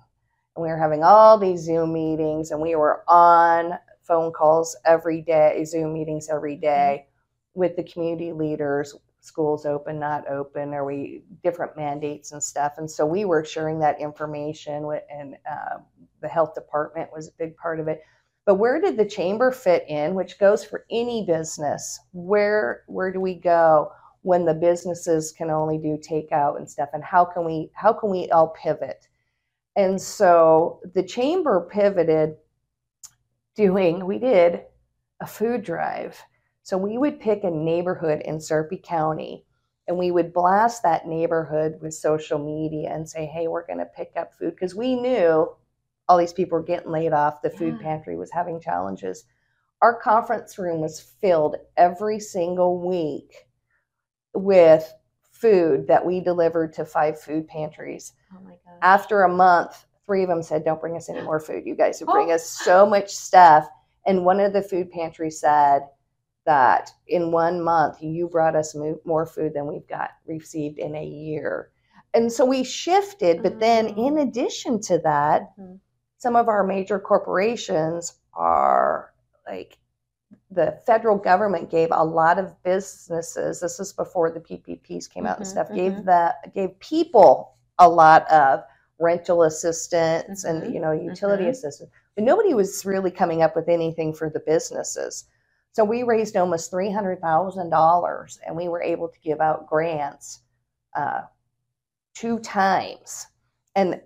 And 0.55 0.63
we 0.63 0.69
were 0.69 0.79
having 0.79 1.03
all 1.03 1.39
these 1.39 1.63
Zoom 1.63 1.93
meetings 1.93 2.53
and 2.53 2.61
we 2.61 2.77
were 2.77 3.03
on 3.09 3.73
phone 4.05 4.33
calls 4.33 4.77
every 4.85 5.23
day, 5.23 5.65
Zoom 5.65 5.93
meetings 5.93 6.29
every 6.31 6.55
day 6.55 7.03
mm-hmm. 7.03 7.61
with 7.61 7.75
the 7.75 7.83
community 7.83 8.31
leaders, 8.31 8.95
schools 9.29 9.67
open, 9.67 10.01
not 10.01 10.29
open, 10.29 10.75
or 10.75 10.85
we 10.85 11.23
different 11.45 11.77
mandates 11.77 12.33
and 12.33 12.43
stuff. 12.43 12.73
And 12.79 12.91
so 12.91 13.07
we 13.07 13.25
were 13.25 13.45
sharing 13.45 13.79
that 13.81 14.01
information, 14.01 14.87
with, 14.87 15.05
and 15.11 15.37
uh, 15.49 15.79
the 16.21 16.29
health 16.29 16.55
department 16.55 17.11
was 17.13 17.29
a 17.29 17.33
big 17.39 17.57
part 17.57 17.79
of 17.79 17.87
it. 17.87 18.03
But 18.47 18.57
where 18.57 18.81
did 18.81 18.97
the 18.97 19.05
chamber 19.05 19.53
fit 19.53 19.85
in? 19.89 20.15
Which 20.15 20.39
goes 20.39 20.65
for 20.65 20.87
any 20.91 21.27
business. 21.27 22.01
Where 22.13 22.83
where 22.87 23.13
do 23.13 23.21
we 23.21 23.35
go 23.35 23.93
when 24.23 24.45
the 24.47 24.55
businesses 24.55 25.33
can 25.33 25.51
only 25.51 25.79
do 25.79 25.99
takeout 25.99 26.57
and 26.57 26.69
stuff? 26.69 26.89
And 26.95 27.05
how 27.05 27.25
can 27.25 27.45
we 27.45 27.71
how 27.75 27.93
can 27.93 28.11
we 28.11 28.31
all 28.31 28.49
pivot? 28.49 29.07
And 29.77 30.01
so 30.01 30.81
the 30.95 31.03
chamber 31.03 31.69
pivoted 31.71 32.37
doing 33.55 34.07
we 34.07 34.19
did 34.19 34.63
a 35.21 35.27
food 35.27 35.63
drive 35.63 36.21
so 36.69 36.77
we 36.77 36.99
would 36.99 37.19
pick 37.19 37.45
a 37.45 37.51
neighborhood 37.51 38.21
in 38.27 38.39
Sarpy 38.39 38.77
County 38.77 39.47
and 39.87 39.97
we 39.97 40.11
would 40.11 40.35
blast 40.35 40.83
that 40.83 41.07
neighborhood 41.07 41.79
with 41.81 41.95
social 41.95 42.39
media 42.39 42.91
and 42.93 43.09
say, 43.09 43.25
hey, 43.25 43.49
we're 43.49 43.67
going 43.67 43.79
to 43.79 43.87
pick 43.87 44.13
up 44.17 44.35
food 44.35 44.51
because 44.51 44.75
we 44.75 44.95
knew 44.95 45.49
all 46.11 46.19
these 46.19 46.35
people 46.35 46.59
were 46.59 46.63
getting 46.63 46.91
laid 46.91 47.15
off. 47.15 47.41
The 47.41 47.49
food 47.49 47.77
Yeah. 47.81 47.85
pantry 47.85 48.19
was 48.19 48.31
having 48.31 48.61
challenges. 48.61 49.25
Our 49.81 49.99
conference 49.99 50.59
room 50.59 50.83
was 50.83 51.01
filled 51.01 51.57
every 51.79 52.21
single 52.21 52.87
week 52.87 53.47
with 54.35 54.93
food 55.31 55.87
that 55.87 56.05
we 56.05 56.21
delivered 56.21 56.75
to 56.75 56.85
five 56.85 57.19
food 57.19 57.49
pantries. 57.49 58.13
Oh 58.31 58.43
my 58.45 58.51
gosh. 58.51 58.79
After 58.83 59.23
a 59.23 59.35
month, 59.35 59.87
three 60.05 60.23
of 60.23 60.29
them 60.29 60.43
said, 60.43 60.67
Don't 60.67 60.83
bring 60.83 60.99
us 60.99 61.09
any 61.09 61.23
more 61.23 61.41
food. 61.41 61.65
You 61.65 61.75
guys 61.75 61.99
would 62.03 62.11
bring 62.11 62.31
Oh. 62.31 62.35
us 62.35 62.47
so 62.47 62.85
much 62.85 63.09
stuff. 63.17 63.67
And 64.05 64.27
one 64.27 64.39
of 64.39 64.53
the 64.53 64.61
food 64.61 64.91
pantries 64.91 65.41
said 65.41 65.89
that 66.49 66.91
in 67.07 67.31
one 67.31 67.61
month, 67.63 68.03
you 68.03 68.27
brought 68.27 68.57
us 68.57 68.75
mo- 68.75 69.01
more 69.05 69.27
food 69.27 69.53
than 69.55 69.67
we've 69.67 69.87
got 69.87 70.11
received 70.27 70.79
in 70.79 70.95
a 70.97 71.05
year. 71.05 71.71
And 72.15 72.33
so 72.33 72.45
we 72.47 72.65
shifted. 72.65 73.43
But 73.43 73.61
then, 73.61 73.95
Oh. 73.97 74.07
in 74.07 74.19
addition 74.19 74.81
to 74.89 74.99
that, 75.01 75.41
Mhm. 75.59 75.79
some 76.17 76.37
of 76.37 76.49
our 76.49 76.65
major 76.65 76.99
corporations 76.99 78.15
are 78.33 79.13
like 79.47 79.77
the 80.51 80.73
federal 80.87 81.17
government 81.19 81.71
gave 81.71 81.89
a 81.93 82.05
lot 82.05 82.39
of 82.39 82.61
businesses 82.63 83.61
this 83.61 83.81
is 83.81 83.93
before 83.93 84.31
the 84.31 84.41
ppps 84.41 85.09
came 85.09 85.27
out 85.27 85.39
and 85.39 85.47
Mhm, 85.47 85.51
stuff 85.51 85.73
gave 85.75 86.05
that 86.05 86.53
gave 86.55 86.79
people 86.81 87.55
a 87.79 87.89
lot 87.89 88.31
of 88.31 88.63
rental 88.99 89.43
assistance 89.45 90.45
and 90.45 90.75
you 90.75 90.81
know 90.81 90.93
utility 90.93 91.45
mhm. 91.45 91.51
assistance 91.51 91.91
but 92.15 92.25
nobody 92.25 92.53
was 92.55 92.85
really 92.85 93.11
coming 93.11 93.43
up 93.43 93.55
with 93.57 93.69
anything 93.69 94.13
for 94.13 94.29
the 94.29 94.41
businesses 94.41 95.25
so 95.73 95.85
we 95.85 96.03
raised 96.03 96.37
almost 96.37 96.73
$300000 96.73 98.39
and 98.47 98.57
we 98.57 98.69
were 98.69 98.83
able 98.83 99.09
to 99.09 99.21
give 99.21 99.41
out 99.41 99.67
grants 99.67 100.41
uh, 100.97 101.23
two 102.15 102.39
times 102.41 103.27
and 103.77 104.01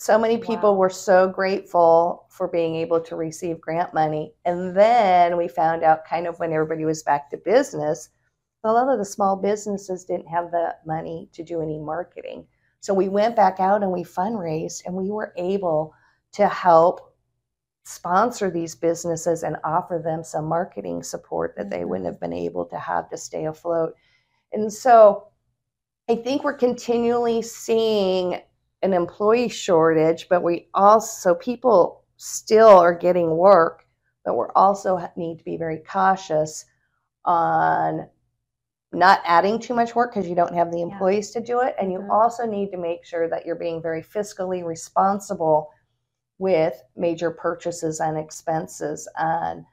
so 0.00 0.18
many 0.18 0.38
people 0.38 0.72
Wow. 0.72 0.78
were 0.78 0.90
so 0.90 1.28
grateful 1.28 2.26
for 2.30 2.48
being 2.48 2.74
able 2.74 3.02
to 3.02 3.16
receive 3.16 3.60
grant 3.60 3.92
money. 3.92 4.32
And 4.46 4.74
then 4.74 5.36
we 5.36 5.46
found 5.46 5.84
out 5.84 6.06
kind 6.06 6.26
of 6.26 6.38
when 6.38 6.54
everybody 6.54 6.86
was 6.86 7.02
back 7.02 7.28
to 7.30 7.36
business, 7.36 8.08
a 8.64 8.72
lot 8.72 8.88
of 8.88 8.98
the 8.98 9.04
small 9.04 9.36
businesses 9.36 10.06
didn't 10.06 10.28
have 10.28 10.50
the 10.52 10.74
money 10.86 11.28
to 11.34 11.42
do 11.42 11.60
any 11.60 11.78
marketing. 11.78 12.46
So 12.80 12.94
we 12.94 13.10
went 13.10 13.36
back 13.36 13.60
out 13.60 13.82
and 13.82 13.92
we 13.92 14.02
fundraised 14.02 14.86
and 14.86 14.94
we 14.94 15.10
were 15.10 15.34
able 15.36 15.92
to 16.32 16.48
help 16.48 17.09
sponsor 17.84 18.50
these 18.50 18.74
businesses 18.74 19.42
and 19.42 19.56
offer 19.64 19.98
them 19.98 20.22
some 20.22 20.44
marketing 20.44 21.02
support 21.02 21.54
that 21.56 21.70
they 21.70 21.84
wouldn't 21.84 22.06
Mhm. 22.06 22.12
have 22.12 22.20
been 22.20 22.32
able 22.32 22.64
to 22.66 22.78
have 22.78 23.08
to 23.10 23.16
stay 23.16 23.46
afloat. 23.46 23.94
And 24.52 24.72
so 24.72 25.28
I 26.08 26.16
think 26.16 26.44
we're 26.44 26.54
continually 26.54 27.40
seeing 27.42 28.40
an 28.82 28.92
employee 28.92 29.48
shortage, 29.48 30.28
but 30.28 30.42
we 30.42 30.68
also 30.74 31.34
people 31.34 32.04
still 32.16 32.68
are 32.78 32.94
getting 32.94 33.36
work, 33.36 33.86
but 34.24 34.34
we're 34.34 34.52
also 34.52 35.00
need 35.16 35.38
to 35.38 35.44
be 35.44 35.56
very 35.56 35.78
cautious 35.78 36.64
on 37.24 38.08
not 38.92 39.20
adding 39.24 39.58
too 39.58 39.74
much 39.74 39.94
work 39.94 40.12
because 40.12 40.28
you 40.28 40.34
don't 40.34 40.54
have 40.54 40.72
the 40.72 40.82
employees 40.82 41.30
to 41.30 41.40
do 41.40 41.60
it, 41.60 41.76
and 41.78 41.92
you 41.92 42.00
Mhm. 42.00 42.10
also 42.10 42.44
need 42.44 42.70
to 42.72 42.76
make 42.76 43.04
sure 43.04 43.28
that 43.28 43.46
you're 43.46 43.54
being 43.54 43.80
very 43.80 44.02
fiscally 44.02 44.64
responsible 44.64 45.70
with 46.40 46.82
major 46.96 47.30
purchases 47.30 48.00
and 48.00 48.16
expenses 48.18 49.06
and 49.18 49.64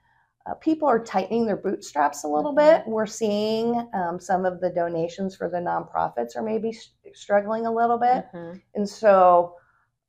uh, 0.46 0.54
people 0.54 0.88
are 0.88 1.02
tightening 1.02 1.44
their 1.46 1.56
bootstraps 1.56 2.24
a 2.24 2.28
little 2.28 2.52
Mhm. 2.52 2.56
bit. 2.56 2.86
We're 2.86 3.04
seeing 3.06 3.88
um, 3.92 4.18
some 4.20 4.46
of 4.46 4.60
the 4.60 4.70
donations 4.70 5.34
for 5.36 5.48
the 5.50 5.58
nonprofits 5.58 6.36
are 6.36 6.42
maybe 6.42 6.70
s- 6.70 6.90
struggling 7.12 7.66
a 7.66 7.72
little 7.72 7.98
bit. 7.98 8.26
Mhm. 8.32 8.62
And 8.74 8.88
so 8.88 9.56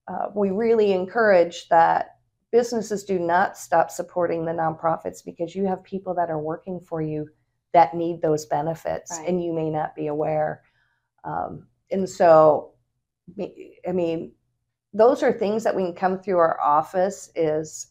uh, 0.08 0.30
we 0.34 0.50
really 0.52 0.92
encourage 0.94 1.68
that 1.70 2.18
businesses 2.52 3.04
do 3.04 3.20
not 3.20 3.58
stop 3.58 3.92
supporting 3.92 4.44
the 4.46 4.52
nonprofits 4.52 5.24
because 5.24 5.56
you 5.56 5.66
have 5.66 5.84
people 5.84 6.14
that 6.16 6.30
are 6.30 6.40
working 6.42 6.80
for 6.80 7.02
you 7.02 7.30
that 7.74 7.94
need 7.94 8.22
those 8.22 8.46
benefits 8.48 9.12
Right. 9.12 9.28
and 9.30 9.44
you 9.44 9.54
may 9.54 9.70
not 9.70 9.94
be 9.96 10.08
aware. 10.08 10.64
Um, 11.24 11.68
and 11.92 12.10
so, 12.10 12.74
I 13.88 13.92
mean, 13.92 14.32
those 14.94 15.24
are 15.24 15.32
things 15.32 15.64
that 15.64 15.76
we 15.76 15.84
can 15.84 15.94
come 15.94 16.20
through 16.20 16.38
our 16.38 16.60
office 16.62 17.32
is 17.36 17.88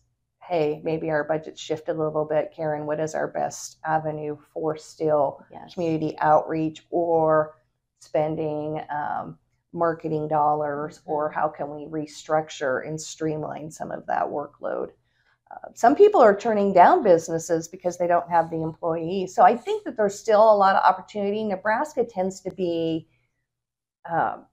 hey, 0.49 0.81
maybe 0.83 1.11
our 1.11 1.25
budget 1.25 1.59
shifted 1.59 1.95
a 1.95 2.03
little 2.03 2.25
bit. 2.25 2.51
Karen, 2.57 2.87
what 2.87 2.99
is 2.99 3.15
our 3.15 3.29
best 3.29 3.77
avenue 3.85 4.35
for 4.55 4.79
still 4.79 5.45
Yes. 5.53 5.75
community 5.75 6.17
outreach 6.21 6.87
or 6.91 7.57
spending 8.01 8.81
um, 8.91 9.39
marketing 9.75 10.27
dollars 10.27 11.03
or 11.05 11.31
how 11.31 11.49
can 11.49 11.69
we 11.69 11.85
restructure 11.85 12.87
and 12.89 12.99
streamline 12.99 13.71
some 13.71 13.91
of 13.91 14.07
that 14.07 14.25
workload. 14.25 14.89
Uh, 15.51 15.69
some 15.75 15.95
people 15.95 16.21
are 16.21 16.37
turning 16.37 16.73
down 16.73 17.03
businesses 17.03 17.69
because 17.69 17.99
they 17.99 18.07
don't 18.07 18.31
have 18.31 18.49
the 18.51 18.63
employees. 18.63 19.35
So 19.35 19.43
I 19.43 19.55
think 19.55 19.85
that 19.85 19.97
there's 19.99 20.19
still 20.19 20.41
a 20.43 20.57
lot 20.57 20.77
of 20.77 20.83
opportunity. 20.83 21.45
Nebraska 21.45 22.05
tends 22.05 22.41
to 22.41 22.51
be 22.55 23.07
um, 24.11 24.47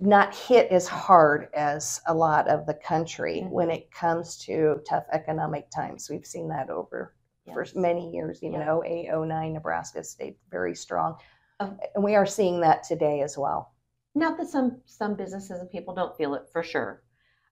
not 0.00 0.34
hit 0.34 0.70
as 0.70 0.88
hard 0.88 1.48
as 1.54 2.00
a 2.06 2.14
lot 2.14 2.48
of 2.48 2.66
the 2.66 2.74
country 2.74 3.42
Mhm. 3.44 3.50
when 3.50 3.70
it 3.70 3.90
comes 3.92 4.38
to 4.38 4.80
tough 4.88 5.04
economic 5.12 5.70
times. 5.70 6.08
We've 6.08 6.26
seen 6.26 6.48
that 6.48 6.70
over 6.70 7.14
for 7.52 7.66
many 7.74 8.10
years, 8.10 8.42
even 8.42 8.60
Yeah. 8.60 8.68
08, 8.78 9.08
09, 9.08 9.52
Nebraska 9.52 10.02
stayed 10.04 10.36
very 10.48 10.74
strong. 10.74 11.18
Oh. 11.58 11.76
And 11.94 12.02
we 12.04 12.14
are 12.14 12.26
seeing 12.26 12.60
that 12.60 12.82
today 12.84 13.20
as 13.22 13.36
well. 13.36 13.74
Not 14.14 14.36
that 14.38 14.46
some 14.48 14.80
some 14.86 15.14
businesses 15.14 15.60
and 15.60 15.70
people 15.70 15.94
don't 15.94 16.16
feel 16.16 16.34
it 16.34 16.48
for 16.48 16.62
sure, 16.62 17.02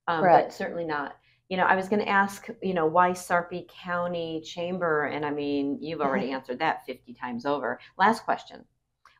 um, 0.06 0.22
but 0.22 0.52
certainly 0.52 0.84
not. 0.84 1.16
You 1.48 1.56
know, 1.56 1.64
I 1.64 1.76
was 1.76 1.88
going 1.88 2.02
to 2.02 2.08
ask, 2.08 2.48
you 2.62 2.74
know, 2.74 2.86
why 2.86 3.12
Sarpy 3.12 3.66
County 3.68 4.40
Chamber, 4.42 5.04
and 5.06 5.24
I 5.24 5.30
mean, 5.30 5.78
you've 5.80 6.00
already 6.00 6.30
answered 6.32 6.58
that 6.60 6.84
fifty 6.86 7.14
times 7.14 7.44
over. 7.46 7.78
Last 7.96 8.24
question: 8.24 8.64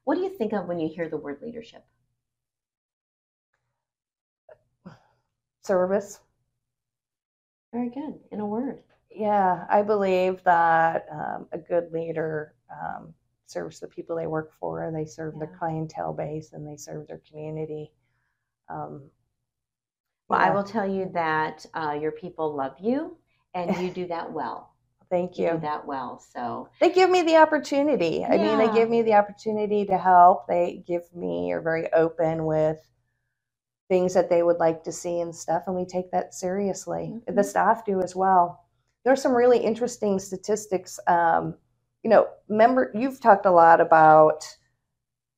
What 0.04 0.14
do 0.16 0.22
you 0.22 0.30
think 0.30 0.52
of 0.52 0.66
when 0.66 0.78
you 0.78 0.88
hear 0.88 1.08
the 1.08 1.16
word 1.16 1.40
leadership? 1.42 1.84
Service. 5.68 6.20
Very 7.74 7.90
good. 7.90 8.14
In 8.32 8.40
a 8.40 8.46
word. 8.46 8.82
Yeah, 9.10 9.66
I 9.68 9.82
believe 9.82 10.42
that 10.44 11.04
um, 11.12 11.46
a 11.52 11.58
good 11.58 11.92
leader 11.92 12.54
um, 12.72 13.12
serves 13.44 13.78
the 13.78 13.86
people 13.86 14.16
they 14.16 14.26
work 14.26 14.52
for, 14.58 14.90
they 14.94 15.04
serve 15.04 15.38
their 15.38 15.54
clientele 15.58 16.14
base, 16.14 16.54
and 16.54 16.66
they 16.66 16.76
serve 16.76 17.06
their 17.06 17.20
community. 17.28 17.92
Um, 18.70 19.10
Well, 20.28 20.40
I 20.40 20.50
will 20.50 20.64
tell 20.64 20.88
you 20.88 21.10
that 21.12 21.66
uh, 21.74 21.98
your 22.00 22.12
people 22.12 22.56
love 22.56 22.76
you, 22.80 23.18
and 23.52 23.76
you 23.76 23.90
do 23.90 24.06
that 24.06 24.32
well. 24.32 24.74
Thank 25.10 25.36
You 25.38 25.50
do 25.52 25.58
that 25.58 25.86
well. 25.86 26.18
So 26.32 26.68
They 26.80 26.92
give 26.92 27.10
me 27.10 27.22
the 27.22 27.36
opportunity. 27.36 28.24
I 28.24 28.38
mean, 28.38 28.56
they 28.58 28.72
give 28.72 28.88
me 28.88 29.02
the 29.02 29.14
opportunity 29.14 29.84
to 29.84 29.98
help. 29.98 30.46
They 30.46 30.82
give 30.86 31.14
me, 31.14 31.52
are 31.52 31.60
very 31.60 31.92
open 31.92 32.46
with 32.46 32.78
things 33.88 34.14
that 34.14 34.28
they 34.28 34.42
would 34.42 34.58
like 34.58 34.84
to 34.84 34.92
see 34.92 35.20
and 35.20 35.34
stuff, 35.34 35.64
and 35.66 35.74
we 35.74 35.84
take 35.84 36.10
that 36.10 36.34
seriously. 36.34 37.22
The 37.26 37.32
Mhm. 37.32 37.44
staff 37.44 37.84
do 37.84 38.00
as 38.00 38.14
well. 38.14 38.64
There's 39.04 39.22
some 39.22 39.34
really 39.34 39.58
interesting 39.58 40.18
statistics. 40.18 41.00
Um, 41.06 41.56
you 42.02 42.10
know, 42.10 42.28
member, 42.48 42.90
you've 42.94 43.20
talked 43.20 43.46
a 43.46 43.50
lot 43.50 43.80
about 43.80 44.44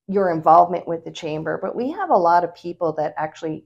your 0.08 0.30
involvement 0.30 0.88
with 0.88 1.04
the 1.04 1.10
chamber, 1.10 1.58
but 1.62 1.76
we 1.76 1.90
have 1.92 2.10
a 2.10 2.16
lot 2.16 2.42
of 2.42 2.54
people 2.54 2.92
that 2.94 3.14
actually 3.16 3.64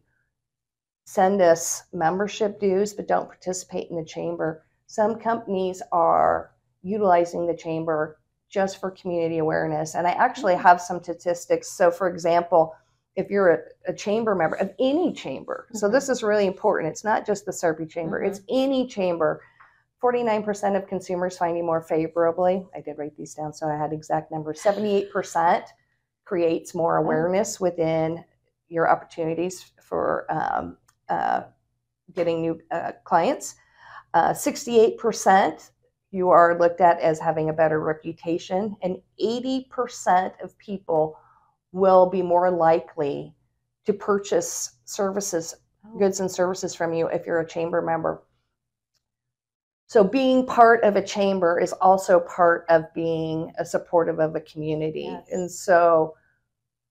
send 1.07 1.40
us 1.40 1.85
membership 1.92 2.61
dues 2.61 2.92
but 2.94 3.09
don't 3.09 3.29
participate 3.29 3.90
in 3.90 3.97
the 3.97 4.05
chamber. 4.05 4.64
Some 4.87 5.16
companies 5.18 5.83
are 5.92 6.53
utilizing 6.83 7.47
the 7.47 7.57
chamber 7.57 8.18
just 8.51 8.79
for 8.79 8.90
community 8.90 9.38
awareness. 9.38 9.94
And 9.94 10.07
I 10.07 10.12
actually 10.12 10.55
have 10.55 10.81
some 10.81 11.03
statistics. 11.03 11.68
So, 11.68 11.90
for 11.90 12.09
example, 12.09 12.75
if 13.16 13.31
you're 13.31 13.50
a, 13.50 13.59
a 13.88 13.94
chamber 13.94 14.35
member 14.35 14.57
of 14.57 14.70
any 14.79 15.12
chamber, 15.12 15.68
so 15.72 15.88
this 15.88 16.09
is 16.09 16.22
really 16.22 16.46
important. 16.46 16.90
It's 16.90 17.05
not 17.05 17.27
just 17.27 17.46
the 17.46 17.53
Sarpy 17.53 17.87
chamber, 17.87 18.20
Mhm. 18.20 18.29
it's 18.29 18.40
any 18.48 18.87
chamber. 18.87 19.40
49% 20.03 20.77
of 20.77 20.87
consumers 20.87 21.38
find 21.38 21.57
you 21.57 21.62
more 21.64 21.81
favorably. 21.81 22.66
I 22.74 22.81
did 22.81 22.98
write 22.98 23.16
these 23.16 23.35
down 23.35 23.53
so 23.53 23.66
I 23.68 23.77
had 23.77 23.92
exact 23.92 24.31
numbers. 24.31 24.61
78% 24.61 25.64
creates 26.24 26.74
more 26.74 26.96
awareness 26.96 27.61
within 27.61 28.24
your 28.68 28.90
opportunities 28.90 29.72
for 29.81 30.27
um, 30.31 30.77
uh, 31.09 31.42
getting 32.12 32.42
new 32.42 32.61
uh, 32.70 32.92
clients. 33.05 33.55
Uh, 34.12 34.33
68% 34.33 35.70
you 36.11 36.31
are 36.31 36.59
looked 36.59 36.81
at 36.81 37.00
as 37.00 37.18
having 37.18 37.48
a 37.48 37.53
better 37.53 37.81
reputation, 37.81 38.77
and 38.83 39.00
80% 39.20 40.33
of 40.42 40.57
people 40.59 41.18
will 41.75 42.07
be 42.07 42.23
more 42.23 42.51
likely 42.51 43.35
to 43.85 43.93
purchase 43.93 44.77
services, 44.85 45.57
goods 45.99 46.21
and 46.21 46.31
services 46.31 46.75
from 46.75 46.95
you 46.95 47.09
if 47.09 47.27
you're 47.27 47.41
a 47.41 47.47
chamber 47.47 47.83
member. 47.83 48.23
So, 49.89 50.03
being 50.03 50.47
part 50.47 50.83
of 50.85 50.97
a 50.97 51.03
chamber 51.03 51.61
is 51.61 51.73
also 51.75 52.21
part 52.21 52.65
of 52.69 52.93
being 52.95 53.53
a 53.59 53.65
supportive 53.65 54.19
of 54.21 54.35
a 54.35 54.41
community. 54.41 55.09
Yes. 55.11 55.29
And 55.33 55.51
so, 55.51 56.15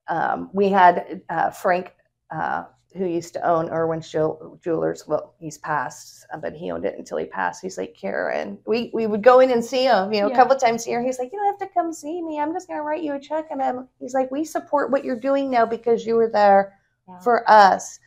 um, 0.09 0.49
we 0.53 0.69
had 0.69 1.21
uh, 1.29 1.49
Frank, 1.49 1.93
uh, 2.29 2.65
who 2.95 3.05
used 3.05 3.33
to 3.33 3.47
own 3.47 3.69
Irwin's 3.69 4.09
Jewel- 4.09 4.59
Jewelers. 4.63 5.07
Well, 5.07 5.33
he's 5.39 5.57
passed, 5.57 6.25
but 6.41 6.53
he 6.53 6.71
owned 6.71 6.85
it 6.85 6.97
until 6.97 7.17
he 7.17 7.25
passed. 7.25 7.61
He's 7.61 7.77
like, 7.77 7.95
Karen, 7.95 8.59
we, 8.67 8.91
we 8.93 9.07
would 9.07 9.23
go 9.23 9.39
in 9.39 9.51
and 9.51 9.63
see 9.63 9.85
him, 9.85 10.13
you 10.13 10.21
know, 10.21 10.27
Yeah. 10.27 10.33
a 10.33 10.35
couple 10.35 10.55
of 10.55 10.61
times 10.61 10.85
a 10.85 10.91
year. 10.91 11.01
He's 11.03 11.17
like, 11.19 11.31
you 11.33 11.39
don't 11.39 11.59
have 11.59 11.67
to 11.67 11.73
come 11.73 11.91
see 11.91 12.21
me. 12.21 12.39
I'm 12.39 12.53
just 12.53 12.67
going 12.67 12.79
to 12.79 12.83
write 12.83 13.03
you 13.03 13.13
a 13.13 13.19
check. 13.19 13.47
And 13.49 13.61
I'm, 13.61 13.87
he's 13.99 14.13
like, 14.13 14.29
we 14.31 14.43
support 14.45 14.91
what 14.91 15.03
you're 15.03 15.19
doing 15.19 15.49
now 15.49 15.65
because 15.65 16.05
you 16.05 16.15
were 16.15 16.29
there 16.29 16.77
Yeah. 17.07 17.19
for 17.19 17.49
us. 17.49 17.99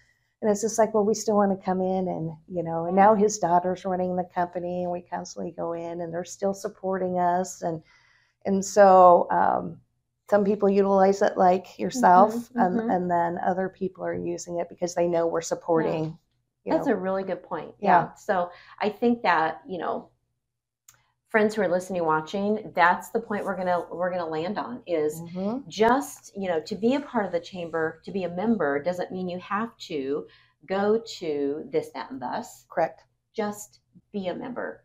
And 0.42 0.50
it's 0.50 0.60
just 0.60 0.78
like, 0.78 0.92
well, 0.94 1.04
we 1.04 1.14
still 1.14 1.36
want 1.36 1.58
to 1.58 1.64
come 1.64 1.80
in 1.80 2.08
and, 2.08 2.30
you 2.46 2.62
know, 2.62 2.84
and 2.86 2.94
now 2.94 3.14
his 3.14 3.38
daughter's 3.38 3.84
running 3.84 4.14
the 4.14 4.28
company 4.34 4.82
and 4.84 4.92
we 4.92 5.00
constantly 5.00 5.50
go 5.50 5.72
in 5.72 6.02
and 6.02 6.12
they're 6.12 6.24
still 6.24 6.54
supporting 6.54 7.18
us. 7.18 7.62
And, 7.62 7.82
and 8.44 8.64
so, 8.64 9.26
um, 9.30 9.80
some 10.28 10.44
people 10.44 10.68
utilize 10.68 11.22
it 11.22 11.36
like 11.36 11.78
yourself 11.78 12.50
and, 12.56 12.80
mhm. 12.80 12.94
and 12.94 13.10
then 13.10 13.38
other 13.44 13.68
people 13.68 14.04
are 14.04 14.14
using 14.14 14.58
it 14.58 14.68
because 14.68 14.94
they 14.94 15.06
know 15.06 15.26
we're 15.26 15.40
supporting, 15.40 16.18
you 16.64 16.72
That's 16.72 16.88
know, 16.88 16.94
a 16.94 16.96
really 16.96 17.22
good 17.22 17.42
point. 17.42 17.74
Yeah. 17.78 18.06
Yeah. 18.06 18.14
So 18.14 18.50
I 18.80 18.88
think 18.88 19.22
that, 19.22 19.62
you 19.68 19.78
know, 19.78 20.10
friends 21.28 21.54
who 21.54 21.62
are 21.62 21.68
listening, 21.68 22.04
watching, 22.04 22.72
that's 22.74 23.10
the 23.10 23.20
point 23.20 23.44
we're 23.44 23.56
gonna 23.56 23.84
we're 23.92 24.10
gonna 24.10 24.26
land 24.26 24.58
on 24.58 24.82
is 24.86 25.20
Mhm. 25.20 25.66
just, 25.68 26.36
you 26.36 26.48
know, 26.48 26.60
to 26.60 26.74
be 26.74 26.94
a 26.94 27.00
part 27.00 27.26
of 27.26 27.32
the 27.32 27.40
chamber, 27.40 28.00
to 28.04 28.10
be 28.10 28.24
a 28.24 28.28
member 28.28 28.82
doesn't 28.82 29.12
mean 29.12 29.28
you 29.28 29.38
have 29.38 29.76
to 29.78 30.26
go 30.66 30.98
to 31.18 31.64
this, 31.70 31.90
that, 31.90 32.10
and 32.10 32.20
thus. 32.20 32.66
correct. 32.68 33.04
Just 33.32 33.80
be 34.12 34.26
a 34.28 34.34
member. 34.34 34.84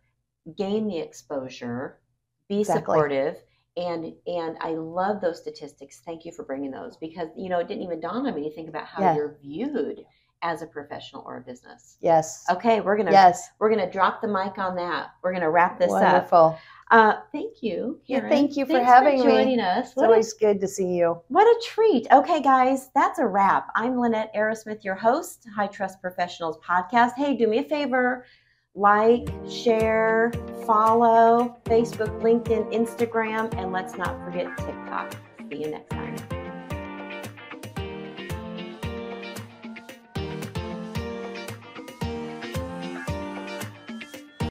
Gain 0.56 0.88
the 0.88 1.00
exposure, 1.00 2.00
be 2.48 2.60
Exactly. 2.60 2.82
supportive. 2.82 3.42
And 3.78 4.14
and 4.28 4.58
I 4.60 4.72
love 4.72 5.22
those 5.22 5.40
statistics. 5.40 6.02
Thank 6.06 6.26
you 6.26 6.32
for 6.32 6.44
bringing 6.44 6.72
those 6.72 6.98
because 6.98 7.30
you 7.38 7.48
know 7.50 7.60
it 7.60 7.68
didn't 7.68 7.84
even 7.84 8.02
dawn 8.02 8.28
on 8.28 8.36
me 8.36 8.44
to 8.44 8.54
think 8.54 8.68
about 8.68 8.86
how 8.86 9.02
Yeah. 9.02 9.16
you're 9.16 9.38
viewed 9.42 10.04
as 10.44 10.62
a 10.62 10.68
professional 10.68 11.24
or 11.26 11.38
a 11.38 11.42
business. 11.42 11.98
Yes. 12.02 12.44
Okay, 12.52 12.82
we're 12.82 12.98
gonna 12.98 13.12
Yes. 13.12 13.50
we're 13.60 13.70
gonna 13.70 13.90
drop 13.90 14.22
the 14.22 14.28
mic 14.28 14.58
on 14.58 14.76
that. 14.76 15.12
We're 15.22 15.32
gonna 15.34 15.50
wrap 15.52 15.80
this 15.80 15.92
up. 15.94 16.02
Wonderful. 16.02 16.58
Uh, 16.90 17.22
thank 17.32 17.64
you. 17.64 18.02
Yeah, 18.08 18.18
Karen. 18.20 18.32
thank 18.34 18.58
you 18.58 18.66
for 18.66 18.74
Thanks 18.74 18.90
having 18.92 19.20
me. 19.20 19.24
joining 19.26 19.60
us. 19.62 19.88
It's 19.90 19.96
What 19.96 20.04
a, 20.04 20.08
always 20.08 20.34
good 20.34 20.60
to 20.60 20.68
see 20.68 20.88
you. 20.88 21.22
what 21.30 21.46
a 21.48 21.62
treat. 21.64 22.12
Okay, 22.12 22.42
guys, 22.42 22.90
that's 22.94 23.18
a 23.20 23.26
wrap. 23.26 23.70
I'm 23.76 23.98
Lynette 23.98 24.34
Arrasmith, 24.36 24.84
your 24.84 24.96
host, 24.96 25.48
High 25.56 25.68
Trust 25.68 26.02
Professionals 26.02 26.58
Podcast. 26.58 27.14
Hey, 27.16 27.34
do 27.38 27.48
me 27.48 27.60
a 27.60 27.64
favor. 27.64 28.26
Like, 28.74 29.28
share, 29.50 30.32
follow 30.66 31.58
Facebook, 31.66 32.22
LinkedIn, 32.22 32.72
Instagram, 32.74 33.54
and 33.58 33.72
let's 33.72 33.98
not 33.98 34.24
forget 34.24 34.48
TikTok. 34.58 35.14
See 35.50 35.62
you 35.64 35.72
next 35.72 35.90
time. 35.90 36.16